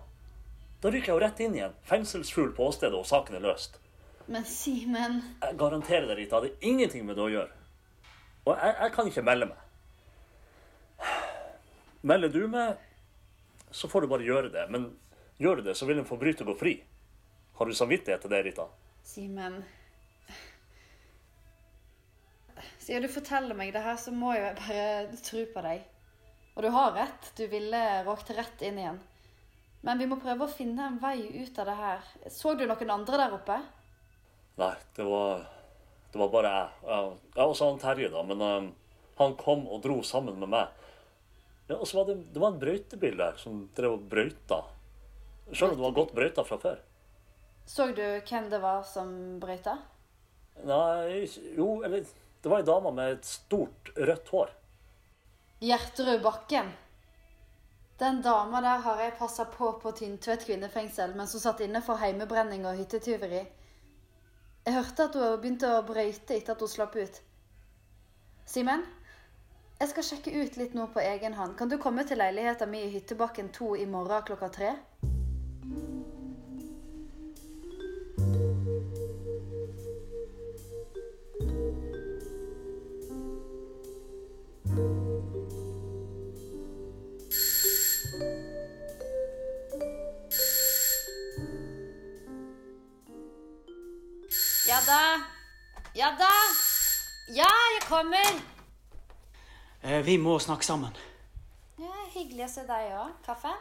Da 0.81 0.91
ryker 0.91 1.13
jeg 1.13 1.15
jo 1.15 1.23
rett 1.23 1.41
inn 1.45 1.55
igjen. 1.61 1.77
Fengselsfugl 1.87 2.51
på 2.57 2.67
åstedet, 2.73 2.97
og 2.99 3.07
saken 3.09 3.37
er 3.39 3.45
løst. 3.45 3.79
Men 4.27 4.45
Simen 4.49 5.21
Jeg 5.43 5.57
garanterer 5.61 6.07
deg, 6.09 6.17
Rita, 6.23 6.41
det 6.41 6.55
hadde 6.55 6.71
ingenting 6.71 7.05
med 7.07 7.19
det 7.19 7.25
å 7.27 7.33
gjøre. 7.33 7.63
Og 8.45 8.57
jeg, 8.57 8.75
jeg 8.81 8.95
kan 8.95 9.09
ikke 9.11 9.25
melde 9.25 9.51
meg. 9.51 9.61
Melder 12.05 12.33
du 12.33 12.43
meg, 12.53 12.81
så 13.73 13.89
får 13.89 14.05
du 14.05 14.11
bare 14.13 14.27
gjøre 14.27 14.53
det. 14.53 14.65
Men 14.73 14.91
gjør 15.41 15.61
du 15.61 15.69
det, 15.69 15.77
så 15.77 15.89
vil 15.89 16.01
en 16.01 16.09
forbryter 16.09 16.49
gå 16.49 16.57
fri. 16.61 16.75
Har 17.57 17.69
du 17.69 17.77
samvittighet 17.77 18.25
til 18.25 18.33
det, 18.33 18.43
Rita? 18.45 18.69
Simen 19.05 19.63
Siden 22.85 23.05
du 23.05 23.09
forteller 23.09 23.57
meg 23.57 23.73
det 23.73 23.81
her, 23.85 23.97
så 23.97 24.13
må 24.13 24.35
jeg 24.37 24.57
bare 24.59 25.21
tro 25.25 25.45
på 25.55 25.65
deg. 25.65 25.85
Og 26.55 26.63
du 26.63 26.69
har 26.75 26.93
rett. 26.97 27.31
Du 27.37 27.47
ville 27.51 27.81
råkt 28.05 28.33
rett 28.37 28.65
inn 28.67 28.81
igjen. 28.83 29.01
Men 29.85 30.01
vi 30.01 30.09
må 30.09 30.19
prøve 30.21 30.47
å 30.47 30.53
finne 30.53 30.87
en 30.89 31.01
vei 31.01 31.17
ut 31.45 31.59
av 31.61 31.69
det 31.69 31.79
her. 31.79 32.05
Så 32.33 32.55
du 32.57 32.67
noen 32.69 32.93
andre 32.93 33.21
der 33.21 33.37
oppe? 33.37 33.57
Nei, 34.61 34.75
det 34.97 35.05
var, 35.09 35.45
det 36.13 36.21
var 36.21 36.33
bare 36.33 36.55
jeg. 36.55 36.73
Jeg, 36.87 37.13
og 37.35 37.45
også 37.45 37.69
han 37.71 37.81
Terje, 37.83 38.11
da. 38.13 38.23
Men 38.27 38.43
um, 38.45 38.69
han 39.19 39.37
kom 39.41 39.67
og 39.67 39.83
dro 39.83 40.01
sammen 40.07 40.39
med 40.43 40.53
meg. 40.55 40.85
Ja, 41.69 41.79
og 41.79 41.87
så 41.89 42.01
var 42.01 42.11
det, 42.11 42.19
det 42.35 42.43
var 42.43 42.53
en 42.53 42.61
brøytebil 42.61 43.17
der 43.19 43.39
som 43.41 43.65
drev 43.77 43.97
og 43.97 44.05
brøyta. 44.11 44.61
Sjøl 45.51 45.73
du, 45.73 45.79
det 45.79 45.87
var 45.87 45.97
godt 45.97 46.15
brøyta 46.17 46.45
fra 46.47 46.61
før. 46.61 46.83
Så 47.67 47.89
du 47.97 48.05
hvem 48.05 48.51
det 48.53 48.61
var 48.61 48.85
som 48.87 49.11
brøyta? 49.41 49.79
Nei, 50.69 51.25
jo, 51.57 51.81
eller 51.83 52.05
Det 52.45 52.51
var 52.53 52.61
ei 52.61 52.67
dame 52.69 52.91
med 52.93 53.13
et 53.15 53.25
stort, 53.25 53.89
rødt 53.97 54.29
hår. 54.29 54.51
Gjerterud 55.65 56.21
Bakken. 56.23 56.69
Den 57.97 58.21
dama 58.23 58.61
der 58.61 58.83
har 58.85 59.01
jeg 59.01 59.15
passa 59.17 59.47
på 59.49 59.71
på 59.81 59.93
Tynntvedt 59.97 60.45
kvinnefengsel 60.45 61.15
mens 61.17 61.33
hun 61.33 61.41
satt 61.41 61.63
inne 61.65 61.81
for 61.87 61.97
heimebrenning 62.03 62.67
og 62.69 62.77
hyttetyveri. 62.77 63.41
Jeg 64.67 64.75
hørte 64.75 65.05
at 65.05 65.17
hun 65.21 65.41
begynte 65.43 65.69
å 65.69 65.83
brøyte 65.85 66.39
etter 66.39 66.55
at 66.55 66.63
hun 66.65 66.71
slapp 66.73 66.95
ut. 66.97 67.19
Simen, 68.49 68.85
jeg 69.77 69.91
skal 69.91 70.07
sjekke 70.09 70.33
ut 70.41 70.57
litt 70.57 70.77
nå 70.79 70.87
på 70.95 71.03
egen 71.05 71.37
hånd. 71.37 71.53
Kan 71.59 71.69
du 71.69 71.77
komme 71.83 72.07
til 72.09 72.17
leiligheta 72.23 72.65
mi 72.71 72.81
i 72.87 72.93
Hyttebakken 72.95 73.53
2 73.53 73.75
i 73.83 73.85
morgen 73.85 74.25
klokka 74.25 74.49
tre? 74.55 74.71
Da. 94.87 95.25
Ja 95.95 96.11
da. 96.19 96.31
Ja, 97.29 97.49
jeg 97.75 97.83
kommer. 97.89 98.41
Eh, 99.83 100.03
Vi 100.05 100.19
må 100.19 100.39
snakke 100.39 100.65
sammen. 100.65 100.93
Ja, 101.79 101.93
Hyggelig 102.15 102.47
å 102.47 102.51
se 102.53 102.65
deg 102.69 102.93
òg. 102.99 103.15
Kaffe? 103.27 103.55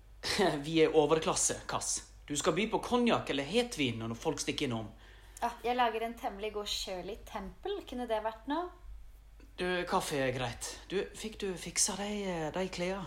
Vi 0.66 0.80
er 0.84 0.94
overklasse, 0.96 1.60
Kass. 1.68 2.02
Du 2.28 2.36
skal 2.36 2.54
by 2.54 2.68
på 2.70 2.78
konjakk 2.84 3.30
eller 3.32 3.44
hetvin 3.48 3.98
når 3.98 4.14
folk 4.18 4.40
stikker 4.40 4.68
innom. 4.68 4.90
Ja, 5.40 5.50
jeg 5.64 5.76
lager 5.76 6.04
en 6.04 6.14
temmelig 6.20 6.52
god 6.54 6.68
kjølig 6.68 7.18
tempel. 7.28 7.80
Kunne 7.88 8.06
det 8.06 8.20
vært 8.22 8.46
noe? 8.50 8.68
Du, 9.60 9.66
kaffe 9.88 10.20
er 10.20 10.32
greit. 10.32 10.68
Du, 10.88 11.00
fikk 11.16 11.40
du 11.40 11.50
fiksa 11.58 11.96
de, 11.98 12.08
eh, 12.28 12.46
de 12.54 12.64
klærne? 12.72 13.04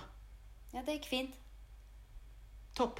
Ja, 0.74 0.82
det 0.82 0.98
gikk 1.00 1.10
fint. 1.10 1.36
Topp. 2.78 3.00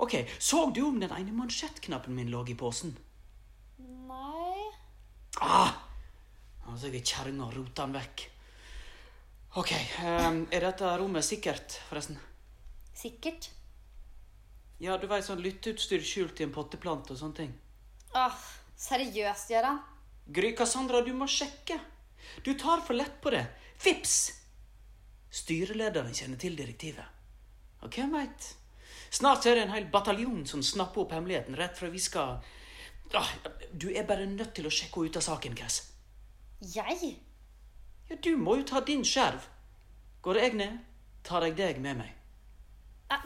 Ok, 0.00 0.14
så 0.40 0.66
du 0.72 0.82
om 0.86 0.98
den 1.00 1.12
ene 1.12 1.32
mansjettknappen 1.36 2.16
min 2.16 2.32
lå 2.32 2.42
i 2.48 2.56
posen? 2.56 2.96
Ah! 5.44 5.74
Altså, 6.66 6.88
jeg 6.88 7.00
er 7.00 7.10
kjerringa 7.10 7.46
og 7.46 7.54
rota 7.56 7.84
den 7.86 7.94
vekk. 7.96 8.24
Ok, 9.56 9.72
ehm, 10.04 10.42
er 10.52 10.66
dette 10.66 10.88
rommet 11.00 11.24
sikkert, 11.24 11.78
forresten? 11.88 12.18
Sikkert. 12.96 13.50
Ja, 14.82 14.98
du 15.00 15.06
veit 15.08 15.24
sånn 15.24 15.40
lytteutstyr 15.40 16.02
skjult 16.04 16.40
i 16.40 16.44
en 16.44 16.52
potteplante 16.52 17.14
og 17.14 17.20
sånne 17.20 17.38
ting. 17.38 17.52
Åh, 18.16 18.42
seriøst, 18.76 19.52
Gøran? 19.54 19.80
Gry 20.36 20.52
Cassandra, 20.58 21.00
du 21.00 21.14
må 21.16 21.28
sjekke. 21.30 21.78
Du 22.44 22.52
tar 22.58 22.82
for 22.84 22.98
lett 22.98 23.20
på 23.22 23.32
det. 23.32 23.46
Vips! 23.84 24.16
Styrelederen 25.32 26.14
kjenner 26.16 26.40
til 26.40 26.56
direktivet. 26.58 27.04
Og 27.84 27.92
hvem 27.92 28.12
veit? 28.16 28.52
Snart 29.12 29.46
er 29.46 29.56
det 29.56 29.66
en 29.66 29.74
hel 29.76 29.88
bataljon 29.92 30.44
som 30.48 30.64
snapper 30.64 31.04
opp 31.04 31.14
hemmeligheten 31.14 31.56
rett 31.56 31.76
fra 31.78 31.88
vi 31.92 32.00
skal 32.02 32.40
Du 33.76 33.88
er 33.92 34.06
bare 34.08 34.26
nødt 34.26 34.54
til 34.56 34.66
å 34.66 34.72
sjekke 34.72 35.00
henne 35.00 35.10
ut 35.12 35.16
av 35.20 35.24
saken, 35.26 35.54
Cass. 35.58 35.80
Jeg? 36.74 37.16
Ja, 38.08 38.16
du 38.22 38.36
må 38.40 38.56
jo 38.60 38.64
ta 38.66 38.80
din 38.80 39.04
skjerv. 39.04 39.44
Går 40.24 40.40
jeg 40.40 40.54
ned, 40.58 40.78
tar 41.26 41.44
jeg 41.46 41.56
deg 41.58 41.80
med 41.82 42.00
meg. 42.00 42.12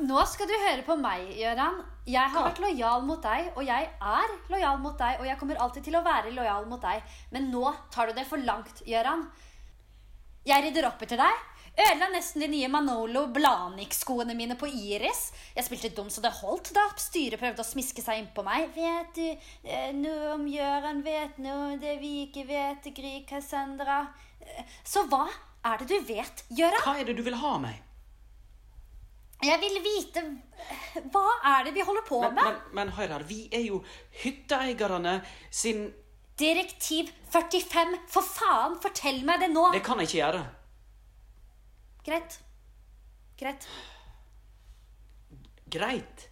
Nå 0.04 0.20
skal 0.28 0.48
du 0.50 0.52
høre 0.60 0.82
på 0.84 0.96
meg, 1.00 1.30
Gøran. 1.38 1.78
Jeg 2.04 2.20
har 2.20 2.34
Hva? 2.36 2.48
vært 2.50 2.58
lojal 2.60 3.04
mot 3.08 3.22
deg, 3.24 3.46
og 3.56 3.64
jeg 3.64 3.86
er 3.88 4.34
lojal 4.52 4.80
mot 4.82 4.98
deg, 4.98 5.20
og 5.20 5.28
jeg 5.28 5.38
kommer 5.40 5.62
alltid 5.64 5.86
til 5.86 5.96
å 5.96 6.02
være 6.04 6.34
lojal 6.36 6.66
mot 6.68 6.82
deg. 6.84 7.00
Men 7.32 7.48
nå 7.52 7.64
tar 7.92 8.10
du 8.10 8.12
det 8.18 8.26
for 8.28 8.36
langt, 8.44 8.82
Gøran. 8.84 9.24
Jeg 10.44 10.64
rydder 10.66 10.88
opp 10.90 11.00
etter 11.06 11.20
deg. 11.20 11.46
Ødela 11.80 12.08
nesten 12.12 12.42
de 12.44 12.48
nye 12.52 12.68
Manolo 12.68 13.22
Blanik-skoene 13.32 14.34
mine 14.36 14.56
på 14.60 14.68
Iris. 14.68 15.30
Jeg 15.56 15.64
spilte 15.64 15.90
dum 15.96 16.10
så 16.12 16.20
det 16.24 16.32
holdt 16.40 16.72
da 16.76 16.82
styret 17.00 17.40
prøvde 17.40 17.64
å 17.64 17.66
smiske 17.68 18.02
seg 18.04 18.20
innpå 18.20 18.44
meg. 18.44 18.66
Vet 18.74 19.14
du 19.16 19.28
eh, 19.64 19.92
noe 19.96 20.34
om 20.34 20.44
Gjøran, 20.50 21.00
vet 21.06 21.38
noe 21.40 21.78
det 21.80 21.96
vi 22.02 22.10
ikke 22.26 22.44
vet, 22.50 22.90
Gry 22.96 23.14
Cassandra? 23.28 24.02
Eh, 24.44 24.66
Så 24.84 25.06
hva 25.08 25.24
er 25.70 25.80
det 25.80 25.88
du 25.94 26.12
vet, 26.12 26.44
Gjøran? 26.52 26.84
Hva 26.84 26.98
er 27.00 27.08
det 27.08 27.16
du 27.16 27.24
vil 27.24 27.38
ha 27.40 27.54
meg? 27.62 27.80
Jeg 29.40 29.56
vil 29.62 29.78
vite 29.80 30.20
eh, 30.20 31.00
Hva 31.14 31.24
er 31.54 31.64
det 31.64 31.72
vi 31.78 31.86
holder 31.86 32.04
på 32.04 32.20
Men, 32.26 32.34
med? 32.36 32.44
men, 32.44 32.62
men 32.76 32.94
hør 32.98 33.14
her, 33.16 33.24
vi 33.24 33.46
er 33.56 33.64
jo 33.70 33.80
hytteeierne 34.20 35.20
sin 35.48 35.86
Direktiv 36.40 37.08
45. 37.32 37.98
For 38.08 38.24
faen, 38.24 38.78
fortell 38.80 39.18
meg 39.28 39.42
det 39.42 39.50
nå! 39.52 39.66
Det 39.74 39.82
kan 39.84 40.00
jeg 40.00 40.08
ikke 40.08 40.20
gjøre. 40.22 40.38
Greit. 42.06 42.38
Greit. 43.40 43.66
Greit. 45.70 46.26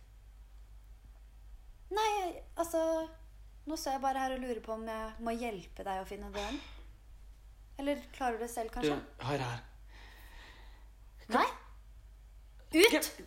Nei, 1.94 2.10
altså 2.60 2.80
Nå 3.68 3.76
står 3.76 3.94
jeg 3.98 4.02
bare 4.02 4.20
her 4.24 4.32
og 4.34 4.40
lurer 4.42 4.60
på 4.64 4.72
om 4.74 4.84
jeg 4.88 5.24
må 5.24 5.32
hjelpe 5.36 5.84
deg 5.84 6.00
å 6.00 6.06
finne 6.08 6.30
døren. 6.32 6.56
Eller 7.78 8.00
klarer 8.16 8.38
du 8.38 8.44
det 8.46 8.48
selv, 8.52 8.70
kanskje? 8.72 8.94
Du, 8.96 9.24
hør 9.28 9.42
her. 9.44 9.58
Nei? 11.34 11.44
Ut! 12.72 12.94
Gre- 12.94 13.26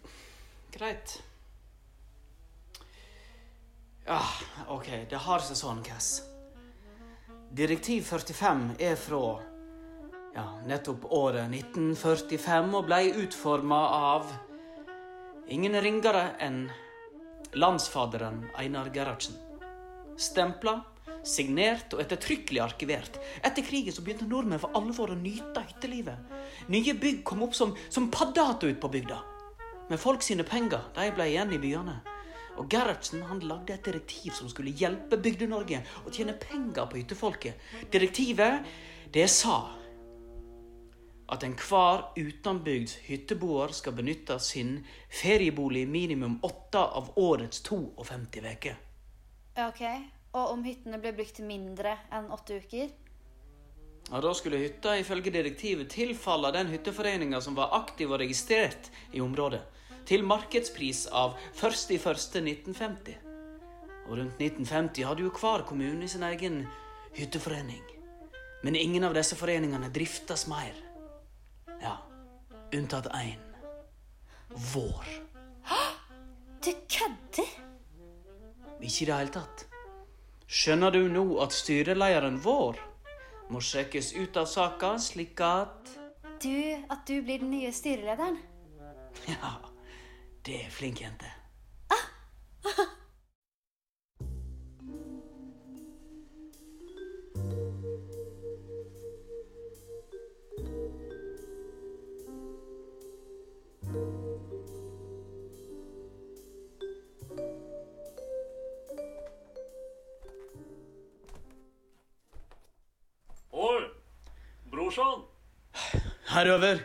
Greit. 0.73 1.13
Ja, 4.07 4.17
ok, 4.73 4.89
det 5.13 5.21
har 5.27 5.45
seg 5.45 5.59
sånn, 5.61 5.83
Cass. 5.85 6.09
Direktiv 7.53 8.09
45 8.09 8.65
er 8.81 8.97
fra 8.97 9.21
ja, 10.35 10.45
nettopp 10.67 11.07
året 11.11 11.49
1945 11.51 12.75
og 12.77 12.87
blei 12.87 13.03
utforma 13.23 13.81
av 13.97 14.31
ingen 15.51 15.75
ringere 15.83 16.31
enn 16.39 16.63
landsfaderen 17.59 18.45
Einar 18.55 18.91
Gerhardsen. 18.93 19.35
Stempla, 20.21 20.77
signert 21.27 21.93
og 21.95 22.03
ettertrykkelig 22.03 22.61
arkivert. 22.63 23.19
Etter 23.43 23.65
krigen 23.65 23.93
så 23.93 24.03
begynte 24.05 24.29
nordmenn 24.29 24.61
for 24.61 24.73
alvor 24.77 25.11
å 25.11 25.17
nyte 25.19 25.63
hyttelivet. 25.65 26.31
Nye 26.71 26.95
bygg 26.97 27.25
kom 27.27 27.43
opp 27.45 27.57
som, 27.57 27.75
som 27.89 28.09
paddater 28.13 28.71
ut 28.71 28.79
på 28.81 28.91
bygda. 28.93 29.19
Men 29.89 29.99
folk 29.99 30.23
sine 30.23 30.45
penger 30.47 30.87
de 30.95 31.09
ble 31.15 31.27
igjen 31.33 31.51
i 31.51 31.59
byene. 31.61 31.97
Og 32.59 32.71
Gerhardsen 32.71 33.23
han 33.27 33.43
lagde 33.47 33.75
et 33.75 33.85
direktiv 33.87 34.35
som 34.35 34.49
skulle 34.51 34.73
hjelpe 34.75 35.19
Bygde-Norge 35.19 35.81
å 36.05 36.11
tjene 36.13 36.35
penger 36.39 36.87
på 36.87 36.99
hyttefolket. 36.99 37.59
Direktivet 37.91 38.67
det 39.11 39.27
sa 39.31 39.80
at 41.31 41.43
enhver 41.47 42.03
utenbygds 42.19 42.97
hytteboer 43.07 43.71
skal 43.75 43.95
benytte 43.95 44.35
sin 44.43 44.81
feriebolig 45.21 45.85
minimum 45.87 46.39
åtte 46.43 46.79
av 46.79 47.13
årets 47.15 47.61
52 47.63 48.41
uker. 48.51 48.75
Ok. 49.67 49.83
Og 50.31 50.51
om 50.53 50.63
hyttene 50.63 50.99
ble 50.99 51.13
brukt 51.15 51.39
mindre 51.43 51.97
enn 52.11 52.29
åtte 52.31 52.59
uker? 52.63 52.91
Ja, 54.11 54.21
Da 54.21 54.33
skulle 54.33 54.59
hytta 54.59 54.97
ifølge 54.99 55.31
direktivet 55.31 55.89
tilfalle 55.89 56.51
den 56.51 56.67
hytteforeninga 56.67 57.41
som 57.41 57.55
var 57.55 57.75
aktiv 57.79 58.11
og 58.11 58.19
registrert 58.19 58.91
i 59.13 59.21
området, 59.21 59.61
til 60.05 60.23
markedspris 60.23 61.05
av 61.07 61.37
1.1.1950. 61.55 63.15
Og 64.09 64.17
rundt 64.17 64.41
1950 64.41 65.07
hadde 65.07 65.23
jo 65.23 65.31
hver 65.31 65.63
kommune 65.67 66.07
sin 66.07 66.23
egen 66.23 66.65
hytteforening. 67.15 67.83
Men 68.63 68.75
ingen 68.75 69.03
av 69.03 69.13
disse 69.15 69.35
foreningene 69.35 69.91
driftes 69.93 70.47
mer. 70.47 70.90
Unntatt 72.73 73.07
én. 73.13 73.39
Vår. 74.73 75.05
Du 76.65 76.71
kødder? 76.89 77.49
Ikke 78.81 79.03
i 79.03 79.05
det 79.05 79.15
hele 79.15 79.33
tatt. 79.33 79.65
Skjønner 80.51 80.91
du 80.91 81.01
nå 81.11 81.23
at 81.43 81.55
styrelederen 81.55 82.39
vår 82.43 82.79
må 83.51 83.59
sjekkes 83.63 84.13
ut 84.15 84.37
av 84.39 84.47
saka, 84.47 84.95
slik 84.99 85.39
at 85.43 85.97
Du, 86.41 86.55
at 86.89 87.03
du 87.07 87.21
blir 87.21 87.39
den 87.43 87.51
nye 87.51 87.71
styrelederen? 87.71 88.39
Ja, 89.27 89.51
det 90.45 90.65
er 90.65 90.71
flink 90.73 91.01
jente. 91.01 91.40
Brorsan! 114.91 115.21
Herover. 116.27 116.79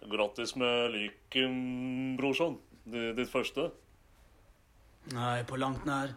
Grattis 0.00 0.54
med 0.56 0.94
lyken, 0.94 1.58
brorson. 2.16 2.56
Ditt 2.88 3.28
første. 3.28 3.66
Nei, 5.12 5.42
på 5.44 5.60
langt 5.60 5.84
nær. 5.84 6.14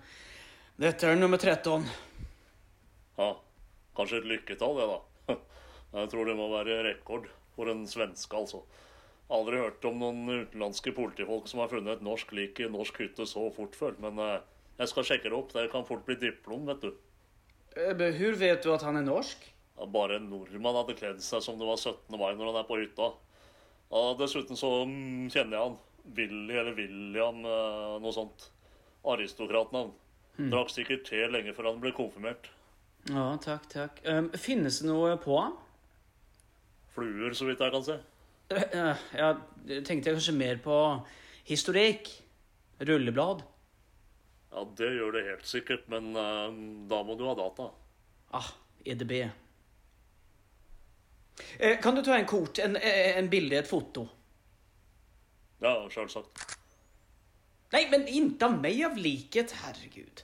Dette 0.79 1.11
er 1.11 1.19
nummer 1.19 1.43
13. 1.43 1.83
Ja, 3.19 3.27
kanskje 3.99 4.21
et 4.21 4.31
lykketall, 4.31 4.79
det, 4.79 4.87
da. 4.93 5.37
Jeg 5.99 6.15
tror 6.15 6.31
det 6.31 6.39
må 6.39 6.47
være 6.55 6.79
rekord 6.87 7.27
for 7.57 7.75
en 7.75 7.83
svenske, 7.83 8.31
altså. 8.31 8.63
Aldri 9.27 9.59
hørt 9.59 9.91
om 9.91 9.99
noen 9.99 10.23
utenlandske 10.45 10.95
politifolk 10.95 11.51
som 11.51 11.65
har 11.65 11.75
funnet 11.75 11.97
et 11.97 12.07
norsk 12.07 12.31
lik 12.39 12.63
i 12.63 12.71
norsk 12.71 13.03
hytte 13.03 13.27
så 13.27 13.49
fort 13.51 13.75
før. 13.75 13.99
Men 14.07 14.23
eh, 14.23 14.35
jeg 14.79 14.95
skal 14.95 15.11
sjekke 15.11 15.27
det 15.27 15.35
opp. 15.43 15.51
Det 15.51 15.67
kan 15.75 15.83
fort 15.83 16.07
bli 16.07 16.21
diplom, 16.29 16.69
vet 16.71 16.87
du. 16.87 16.93
Hvor 17.75 18.37
vet 18.39 18.63
du 18.63 18.73
at 18.73 18.83
han 18.83 18.99
er 18.99 19.05
norsk? 19.07 19.47
Bare 19.91 20.19
en 20.19 20.27
nordmann 20.29 20.77
hadde 20.77 20.97
kledd 20.99 21.21
seg 21.25 21.41
som 21.41 21.57
det 21.57 21.65
var 21.65 21.79
17. 21.79 22.17
mai 22.19 22.33
når 22.35 22.51
han 22.51 22.59
er 22.61 22.67
på 22.67 22.77
hytta. 22.81 23.11
Og 23.91 24.19
dessuten 24.19 24.59
så 24.59 24.69
mm, 24.87 25.31
kjenner 25.33 25.57
jeg 25.57 25.69
han. 25.69 25.79
Willy 26.17 26.57
eller 26.57 26.75
William, 26.77 27.41
eh, 27.45 27.97
noe 28.03 28.13
sånt. 28.15 28.47
Aristokratnavn. 29.07 29.93
Drakk 30.51 30.71
sikkert 30.73 31.05
te 31.09 31.19
lenge 31.29 31.53
før 31.53 31.71
han 31.71 31.81
ble 31.81 31.91
konfirmert. 31.95 32.47
Ja, 33.09 33.25
takk, 33.41 33.65
takk. 33.71 33.99
Um, 34.05 34.29
finnes 34.37 34.79
det 34.81 34.87
noe 34.89 35.15
på 35.21 35.35
ham? 35.37 35.57
Fluer, 36.95 37.33
så 37.37 37.47
vidt 37.49 37.61
jeg 37.63 37.73
kan 37.73 37.85
se. 37.85 37.97
Uh, 38.51 39.03
ja, 39.17 39.31
tenkte 39.87 40.11
jeg 40.11 40.17
kanskje 40.17 40.37
mer 40.37 40.61
på 40.63 40.77
historikk. 41.49 42.09
Rulleblad. 42.81 43.43
Ja, 44.51 44.65
det 44.77 44.89
gjør 44.97 45.15
det 45.15 45.27
helt 45.29 45.47
sikkert, 45.47 45.85
men 45.91 46.11
uh, 46.15 46.49
da 46.91 47.03
må 47.07 47.15
du 47.19 47.23
ha 47.29 47.35
data. 47.39 47.69
Ah, 48.35 48.51
EDB. 48.83 49.13
Eh, 51.59 51.79
kan 51.81 51.95
du 51.95 52.03
ta 52.03 52.17
en 52.17 52.25
kort, 52.25 52.59
en, 52.59 52.75
eh, 52.75 53.17
en 53.17 53.29
bilde, 53.29 53.57
et 53.59 53.67
foto? 53.67 54.07
Ja, 55.61 55.89
sjølsagt. 55.89 56.57
Nei, 57.71 57.85
men 57.91 58.07
inte 58.07 58.45
av 58.45 58.59
meg 58.59 58.83
av 58.83 58.97
likhet, 58.99 59.53
herregud. 59.63 60.23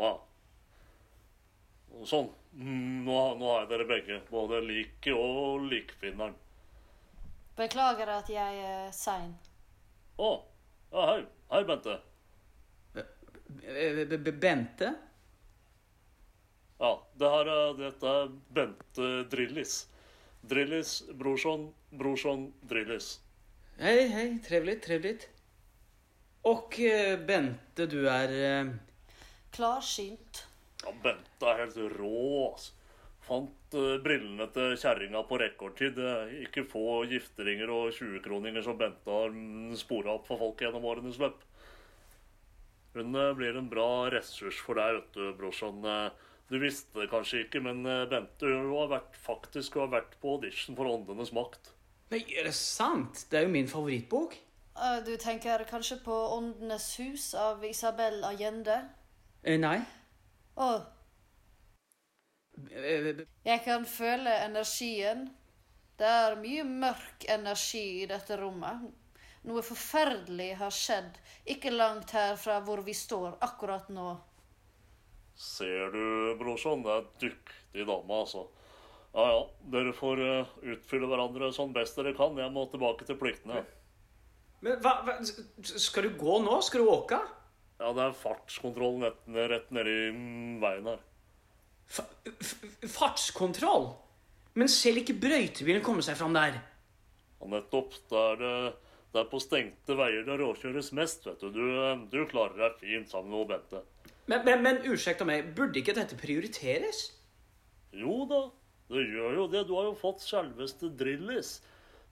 Wow. 0.00 0.20
Sånn. 2.08 2.30
Nå, 2.56 3.18
nå 3.38 3.50
har 3.52 3.60
jeg 3.62 3.70
dere 3.70 3.86
begge. 3.86 4.20
Både 4.30 4.62
liket 4.64 5.14
og 5.14 5.68
likfinneren. 5.70 6.34
Beklager 7.58 8.10
at 8.16 8.30
jeg 8.32 8.62
er 8.64 8.88
sein. 8.96 9.34
Å. 10.18 10.30
Ja, 10.90 11.04
hei. 11.12 11.20
Hei, 11.52 11.62
Bente. 11.68 12.00
Eh, 13.62 14.18
Bente? 14.32 14.94
Ja, 16.80 16.92
det 17.20 17.30
her 17.34 17.50
er, 17.54 17.74
dette 17.78 18.12
er 18.20 18.30
Bente 18.56 19.08
Drillis. 19.32 19.74
Drillis, 20.40 21.02
brorson, 21.12 21.68
brorson, 21.90 22.46
Drillis. 22.68 23.18
Hei, 23.80 24.06
hei. 24.08 24.38
Trevligt, 24.46 24.82
trevligt. 24.84 25.28
Och 26.42 26.80
eh, 26.80 27.18
Bente, 27.18 27.86
du 27.86 28.08
er 28.08 28.32
Eh, 28.32 28.72
Klarsynt. 29.50 30.46
Ja, 30.84 30.92
Bente 31.02 31.46
er 31.46 31.64
helt 31.64 31.76
rå, 31.98 32.52
altså. 32.52 32.76
Fant 33.30 33.74
brillene 34.02 34.46
til 34.54 34.72
kjerringa 34.80 35.20
på 35.28 35.36
rekordtid. 35.38 35.98
Ikke 36.40 36.64
få 36.66 37.02
gifteringer 37.10 37.70
og 37.70 37.92
20-kroninger 37.94 38.64
som 38.64 38.78
Bente 38.80 39.12
har 39.12 39.30
mm, 39.34 39.76
spora 39.78 40.16
opp 40.16 40.26
for 40.26 40.40
folk 40.40 40.64
gjennom 40.64 40.88
årenes 40.88 41.20
løp. 41.20 41.44
Hun 42.94 43.14
eh, 43.14 43.32
blir 43.38 43.56
en 43.56 43.70
bra 43.70 44.10
ressurs 44.10 44.58
for 44.64 44.80
deg, 44.80 44.98
vet 44.98 45.16
du, 45.16 45.30
brorsan. 45.38 45.84
Eh, 45.84 46.26
Du 46.50 46.56
visste 46.58 46.98
det 46.98 47.06
kanskje 47.12 47.44
ikke, 47.44 47.60
men 47.62 47.84
eh, 47.86 48.08
Bente 48.10 48.48
hun 48.50 48.72
har 48.74 48.88
vært, 48.90 49.18
faktisk 49.22 49.76
hun 49.78 49.84
har 49.84 49.92
vært 50.00 50.16
på 50.22 50.32
audition 50.34 50.74
for 50.78 50.90
Åndenes 50.90 51.30
makt. 51.36 51.70
Nei, 52.10 52.24
er 52.34 52.48
det 52.48 52.56
sant? 52.58 53.26
Det 53.30 53.38
er 53.38 53.46
jo 53.46 53.52
min 53.54 53.70
favorittbok. 53.70 54.34
Du 55.06 55.12
tenker 55.20 55.62
kanskje 55.68 55.98
på 56.02 56.14
Åndenes 56.34 56.86
hus 56.98 57.34
av 57.38 57.62
Isabel 57.68 58.22
Allende? 58.24 58.80
Nei. 59.44 59.58
nej. 59.60 59.82
Å, 60.58 60.70
jeg 63.44 63.62
kan 63.64 63.84
føle 63.86 64.32
energien. 64.44 65.28
Det 66.00 66.08
er 66.08 66.36
mye 66.40 66.64
mørk 66.64 67.26
energi 67.28 68.02
i 68.02 68.08
dette 68.08 68.38
rommet. 68.40 68.88
Noe 69.48 69.62
forferdelig 69.64 70.50
har 70.60 70.72
skjedd, 70.74 71.16
ikke 71.48 71.72
langt 71.72 72.12
herfra 72.12 72.58
hvor 72.64 72.82
vi 72.84 72.92
står 72.96 73.38
akkurat 73.40 73.88
nå. 73.92 74.12
Ser 75.40 75.94
du, 75.94 76.02
brorsan, 76.36 76.82
det 76.84 76.92
er 76.92 77.06
dyktig 77.22 77.86
dame, 77.88 78.18
altså. 78.18 78.44
Ja 79.14 79.24
ja, 79.26 79.38
dere 79.72 79.94
får 79.96 80.20
eh, 80.22 80.50
utfylle 80.74 81.08
hverandre 81.10 81.48
sånn 81.54 81.72
best 81.74 81.96
dere 81.98 82.12
kan. 82.14 82.36
Jeg 82.38 82.52
må 82.54 82.66
tilbake 82.70 83.08
til 83.08 83.16
pliktene. 83.18 83.64
Men 84.60 84.76
hva, 84.84 85.00
hva 85.06 85.16
Skal 85.24 86.06
du 86.06 86.18
gå 86.20 86.36
nå? 86.44 86.60
Skal 86.62 86.84
du 86.84 86.92
åke? 86.92 87.18
Ja, 87.80 87.94
det 87.96 88.04
er 88.04 88.18
fartskontroll 88.20 89.00
rett, 89.06 89.24
rett 89.50 89.72
nedi 89.72 89.96
veien 90.60 90.92
her. 90.92 91.00
F 91.90 92.02
fartskontroll? 92.92 93.88
Men 94.60 94.70
selv 94.70 95.00
ikke 95.00 95.16
brøytebilen 95.18 95.82
kommer 95.82 96.04
seg 96.04 96.18
fram 96.20 96.36
der. 96.36 96.60
Ja, 97.40 97.48
nettopp. 97.56 97.96
Det 98.12 98.20
er, 98.20 98.38
det, 98.44 98.89
det 99.10 99.22
er 99.24 99.30
på 99.30 99.40
stengte 99.42 99.96
veier 99.98 100.22
det 100.26 100.36
råkjøres 100.38 100.92
mest, 100.94 101.24
vet 101.26 101.40
du. 101.42 101.48
Du, 101.54 102.06
du 102.12 102.20
klarer 102.30 102.58
deg 102.60 102.76
fint 102.82 103.10
sammen 103.10 103.32
med 103.34 103.48
Bente. 103.50 103.82
Men, 104.30 104.44
men, 104.46 104.62
men 104.62 104.84
ursäkta 104.86 105.26
meg, 105.26 105.50
burde 105.56 105.80
ikke 105.80 105.96
dette 105.96 106.18
prioriteres? 106.18 107.08
Jo 107.96 108.22
da, 108.30 108.44
det 108.92 109.02
gjør 109.08 109.40
jo 109.40 109.48
det. 109.50 109.64
Du 109.66 109.74
har 109.74 109.88
jo 109.88 109.98
fått 109.98 110.22
selveste 110.22 110.92
Drillis. 111.00 111.56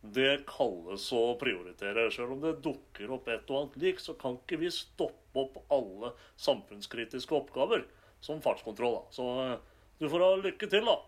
Det 0.03 0.45
kalles 0.47 1.07
å 1.15 1.23
prioritere. 1.39 2.09
Selv 2.15 2.35
om 2.35 2.43
det 2.43 2.57
dukker 2.65 3.15
opp 3.15 3.31
et 3.31 3.51
og 3.51 3.61
annet 3.61 3.79
lik, 3.83 4.03
så 4.03 4.15
kan 4.19 4.39
ikke 4.41 4.59
vi 4.65 4.71
stoppe 4.75 5.43
opp 5.43 5.63
alle 5.75 6.13
samfunnskritiske 6.43 7.35
oppgaver 7.35 7.87
som 8.23 8.43
fartskontroll. 8.43 8.99
da. 8.99 9.15
Så 9.15 9.31
eh, 9.45 9.57
du 10.03 10.11
får 10.11 10.27
ha 10.27 10.35
lykke 10.43 10.71
til, 10.71 10.87
da. 10.91 10.99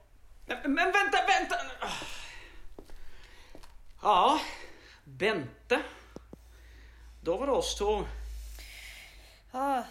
Men, 0.51 0.75
men 0.79 0.95
vent, 0.95 1.19
vent! 1.31 1.55
Ja, 4.01 4.39
Bente. 5.19 5.83
Da 7.21 7.37
var 7.37 7.47
det 7.47 7.53
oss 7.53 7.75
to. 7.79 8.07
Ah, 9.53 9.85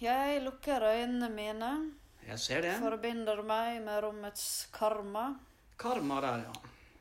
jeg 0.00 0.40
lukker 0.42 0.82
øynene 0.82 1.28
mine, 1.30 1.70
Jeg 2.26 2.38
ser 2.38 2.62
det. 2.62 2.74
forbinder 2.80 3.42
meg 3.42 3.82
med 3.84 4.00
rommets 4.02 4.68
karma. 4.72 5.34
Karma 5.78 6.20
der, 6.20 6.38
ja. 6.48 6.52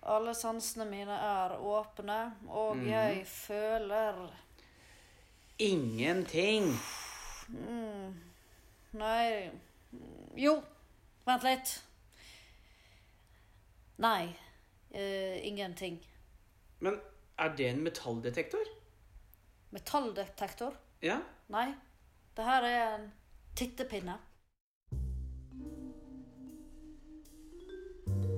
Alle 0.04 0.34
sansene 0.36 0.86
mine 0.86 1.16
er 1.16 1.56
åpne, 1.58 2.34
og 2.50 2.78
jeg 2.86 3.26
føler 3.28 4.28
Ingenting. 5.60 6.74
Nei 8.94 9.52
Jo, 10.36 10.64
vent 11.26 11.44
litt. 11.44 11.82
Nei, 13.98 14.36
Uh, 14.94 15.40
ingenting. 15.48 15.96
Men 16.80 17.00
er 17.38 17.54
det 17.58 17.68
en 17.68 17.84
metalldetektor? 17.84 18.68
Metalldetektor? 19.74 20.76
Ja. 21.02 21.18
Nei. 21.50 21.72
Det 22.36 22.46
her 22.46 22.66
er 22.66 22.82
en 22.94 23.08
tittepinne. 23.58 24.18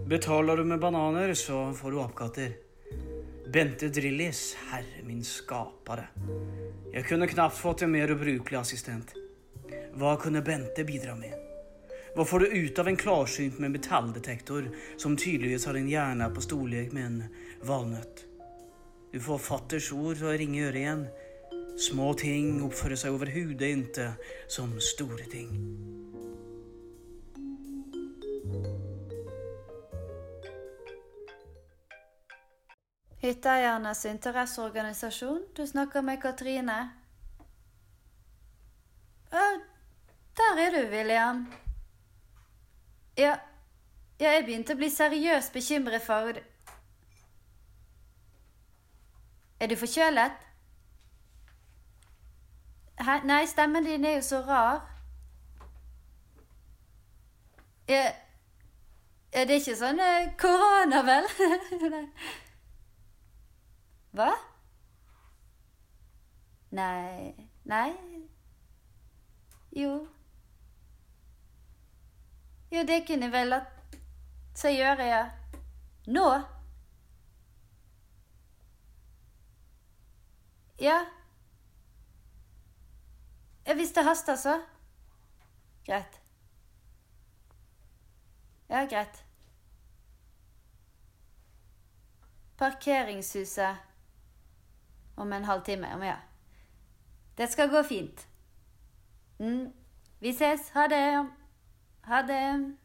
Betaler 0.08 0.58
du 0.58 0.64
med 0.64 0.80
bananer, 0.80 1.34
så 1.34 1.74
får 1.74 1.92
du 1.92 2.00
oppkatter. 2.00 2.54
Bente 3.52 3.90
Drillis, 3.90 4.54
herre 4.70 5.04
min 5.04 5.24
skapere. 5.24 6.08
Jeg 6.94 7.08
kunne 7.10 7.28
knapt 7.28 7.58
fått 7.58 7.84
en 7.84 7.92
mer 7.92 8.12
ubrukelig 8.14 8.60
assistent. 8.60 9.16
Hva 9.96 10.16
kunne 10.22 10.44
Bente 10.46 10.86
bidra 10.88 11.16
med? 11.20 11.34
Hva 12.16 12.24
får 12.24 12.46
du 12.46 12.54
ut 12.54 12.80
av 12.80 12.88
en 12.88 13.00
klarsynt 13.00 13.60
med 13.60 13.76
metalldetektor, 13.76 14.70
som 14.98 15.18
tydeligvis 15.18 15.66
har 15.68 15.76
en 15.76 15.90
hjerne 15.92 16.30
på 16.32 16.44
storlek 16.48 16.96
med 16.96 17.06
en 17.10 17.20
valnøtt? 17.68 18.24
Du 19.16 19.22
får 19.24 19.38
fatters 19.40 19.92
ord 19.96 20.20
og 20.28 20.34
ringe 20.36 20.66
øret 20.68 20.76
igjen. 20.76 21.04
Små 21.80 22.10
ting 22.20 22.58
oppfører 22.66 23.00
seg 23.00 23.14
overhodet 23.16 23.70
ikke 23.72 24.08
som 24.52 24.74
store 24.84 25.24
ting. 25.32 25.54
Hytteeiernes 33.22 34.04
interesseorganisasjon. 34.10 35.46
Du 35.56 35.64
snakker 35.64 36.04
med 36.04 36.20
Katrine. 36.20 36.76
Der 39.32 40.60
er 40.66 40.76
du, 40.76 40.82
William. 40.92 41.40
Ja, 43.16 43.38
jeg 44.20 44.44
begynte 44.44 44.76
å 44.76 44.84
bli 44.84 44.92
seriøst 44.92 45.56
bekymret 45.56 46.04
for 46.04 46.44
Er 49.60 49.68
du 49.68 49.76
forkjølet? 49.76 50.32
Hæ? 53.00 53.20
Nei, 53.24 53.46
stemmen 53.46 53.86
din 53.86 54.06
er 54.06 54.16
jo 54.16 54.22
så 54.22 54.42
rar. 54.42 54.92
Ja, 57.88 58.12
ja 59.34 59.44
det 59.46 59.56
er 59.56 59.60
ikke 59.60 59.76
sånn 59.78 60.00
eh, 60.02 60.32
korona, 60.40 61.04
vel? 61.06 61.28
Hva? 64.16 64.32
Nei 66.76 67.36
Nei 67.70 67.92
Jo. 69.76 69.94
Jo, 72.72 72.82
det 72.88 73.04
kunne 73.08 73.30
vel 73.32 73.54
latt 73.54 74.00
seg 74.56 74.80
gjøre, 74.80 75.08
ja. 75.08 75.24
Nå? 76.08 76.26
Ja. 80.80 81.06
Ja, 83.66 83.74
hvis 83.74 83.92
det 83.92 84.04
haster, 84.04 84.36
så. 84.36 84.62
Greit. 85.86 86.22
Ja, 88.70 88.86
greit. 88.90 89.26
Parkeringshuset 92.58 93.78
om 95.16 95.34
en 95.34 95.44
halvtime. 95.44 95.94
Om 95.96 96.04
ja. 96.04 96.16
Det 97.38 97.48
skal 97.52 97.70
gå 97.70 97.84
fint. 97.84 98.28
Mm. 99.40 99.74
Vi 100.20 100.30
ses. 100.30 100.70
Ha 100.70 100.88
det. 100.88 101.30
Ha 102.04 102.22
det. 102.22 102.78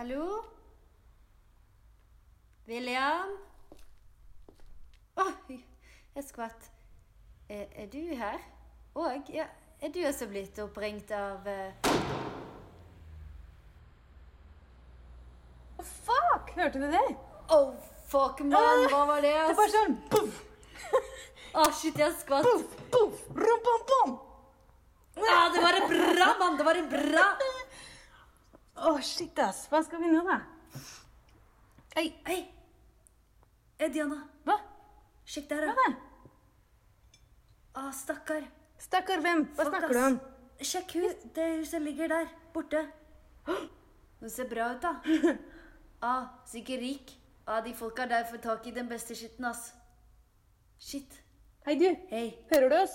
Hallo? 0.00 0.44
William? 2.66 3.34
Oi, 5.20 5.58
jeg 6.14 6.24
skvatt. 6.24 6.70
Er, 7.52 7.66
er 7.82 7.90
du 7.92 7.98
her? 8.16 8.38
Og 8.96 9.28
ja, 9.28 9.44
er 9.76 9.92
du 9.92 9.98
også 10.08 10.30
blitt 10.30 10.56
oppringt 10.64 11.12
av 11.12 11.44
eh, 11.52 11.92
Fuck! 15.84 16.54
Hørte 16.56 16.80
du 16.80 16.88
det? 16.96 17.04
Oh, 17.52 17.76
fuck, 18.08 18.40
mann! 18.40 18.88
Hva 18.88 19.04
var 19.12 19.20
det? 19.20 19.36
Det 19.52 19.60
var 19.60 19.76
sånn 19.76 20.00
poff, 20.16 20.42
Å, 21.60 21.68
shit, 21.76 22.00
jeg 22.00 22.16
skvatt. 22.24 22.48
poff, 22.48 22.80
poff, 22.96 23.28
rom, 23.36 23.64
pom, 23.68 23.88
pom. 23.92 24.18
Ah, 25.28 25.50
det 25.52 25.60
var 25.60 25.84
en 25.84 25.90
bra, 25.92 26.34
mann! 26.40 26.56
Det 26.56 26.72
var 26.72 26.86
en 26.86 26.94
bra 26.96 27.32
Å, 28.80 28.94
shit, 29.04 29.36
ass. 29.44 29.66
Hva 29.68 29.82
skal 29.84 30.00
vi 30.00 30.08
nå, 30.08 30.22
da? 30.24 30.38
Hei, 31.98 32.06
hei! 32.24 32.38
Hey, 33.76 33.90
Diana. 33.92 34.22
Hva? 34.46 34.56
Sjekk 35.28 35.50
der, 35.50 35.66
da. 35.66 35.74
Hva 35.76 35.84
da. 35.90 35.98
Å, 37.74 37.82
ah, 37.82 37.90
stakkar. 37.92 38.46
Stakkar 38.80 39.20
hvem? 39.20 39.44
Hva 39.52 39.66
Fuck, 39.66 39.74
snakker 39.74 39.92
du 39.92 40.00
om? 40.06 40.18
Sjekk 40.64 40.96
hus. 40.96 41.28
Det 41.36 41.46
huset 41.58 41.84
ligger 41.84 42.08
der, 42.12 42.32
borte. 42.54 42.86
Det 44.20 44.32
ser 44.32 44.48
bra 44.48 44.72
ut, 44.74 44.84
da. 44.84 44.96
Ah, 46.00 46.30
sikkert 46.48 46.80
rik. 46.80 47.10
Ah, 47.44 47.58
de 47.60 47.74
folka 47.76 48.06
der 48.08 48.22
får 48.24 48.40
tak 48.40 48.64
i 48.70 48.70
den 48.72 48.86
beste 48.88 49.12
skitten, 49.12 49.44
ass. 49.44 49.74
Shit. 50.80 51.18
Hei, 51.66 51.74
du. 51.76 51.90
Hei. 52.08 52.30
Hører 52.48 52.72
du 52.72 52.76
oss? 52.78 52.94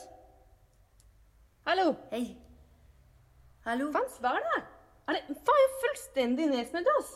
Hallo? 1.67 1.91
Hei. 2.10 2.32
Hallo? 3.67 3.91
Faen, 3.93 4.10
svar, 4.17 4.41
da. 4.41 4.63
Er 5.06 5.13
det 5.20 5.38
faen 5.46 5.60
jeg 5.62 5.68
er 5.70 5.74
fullstendig 5.84 6.46
nedsnødd, 6.50 6.88
ass? 6.98 7.10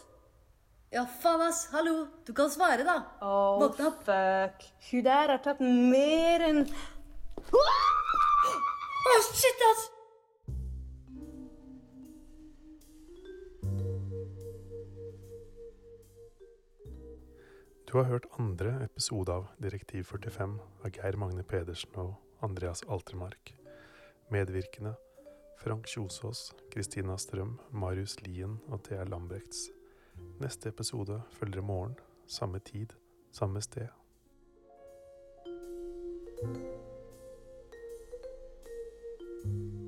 Ja, 0.93 1.03
faen, 1.23 1.41
ass. 1.41 1.63
Hallo. 1.73 1.95
Du 2.27 2.33
kan 2.37 2.49
svare, 2.53 2.85
da. 2.85 2.97
Oh, 3.25 3.57
Våkne 3.63 3.87
opp. 3.89 4.03
fuck. 4.05 4.65
Hun 4.91 5.05
der 5.07 5.33
har 5.33 5.41
tatt 5.45 5.61
mer 5.61 6.45
enn 6.49 6.61
Å, 7.49 9.13
shit, 9.33 9.63
ass! 9.71 9.87
Du 17.89 17.97
har 17.97 18.05
hørt 18.05 18.29
andre 18.37 18.75
episode 18.85 19.33
av 19.33 19.47
Direktiv 19.57 20.03
45 20.11 20.59
av 20.85 20.91
Geir 20.93 21.17
Magne 21.17 21.41
Pedersen 21.41 21.95
og 21.97 22.43
Andreas 22.45 22.83
Altermark. 22.85 23.55
Medvirkende 24.29 24.93
Frank 25.59 25.87
Kjosås, 25.87 26.53
Kristina 26.71 27.17
Strøm, 27.17 27.57
Marius 27.71 28.21
Lien 28.21 28.59
og 28.67 28.83
Thea 28.83 29.03
Lambrechts. 29.03 29.69
Neste 30.39 30.69
episode 30.69 31.21
følger 31.31 31.59
i 31.59 31.65
morgen, 31.65 31.95
samme 32.27 32.59
tid, 32.59 32.95
samme 33.31 33.61
sted. 33.61 33.87
thank 39.43 39.78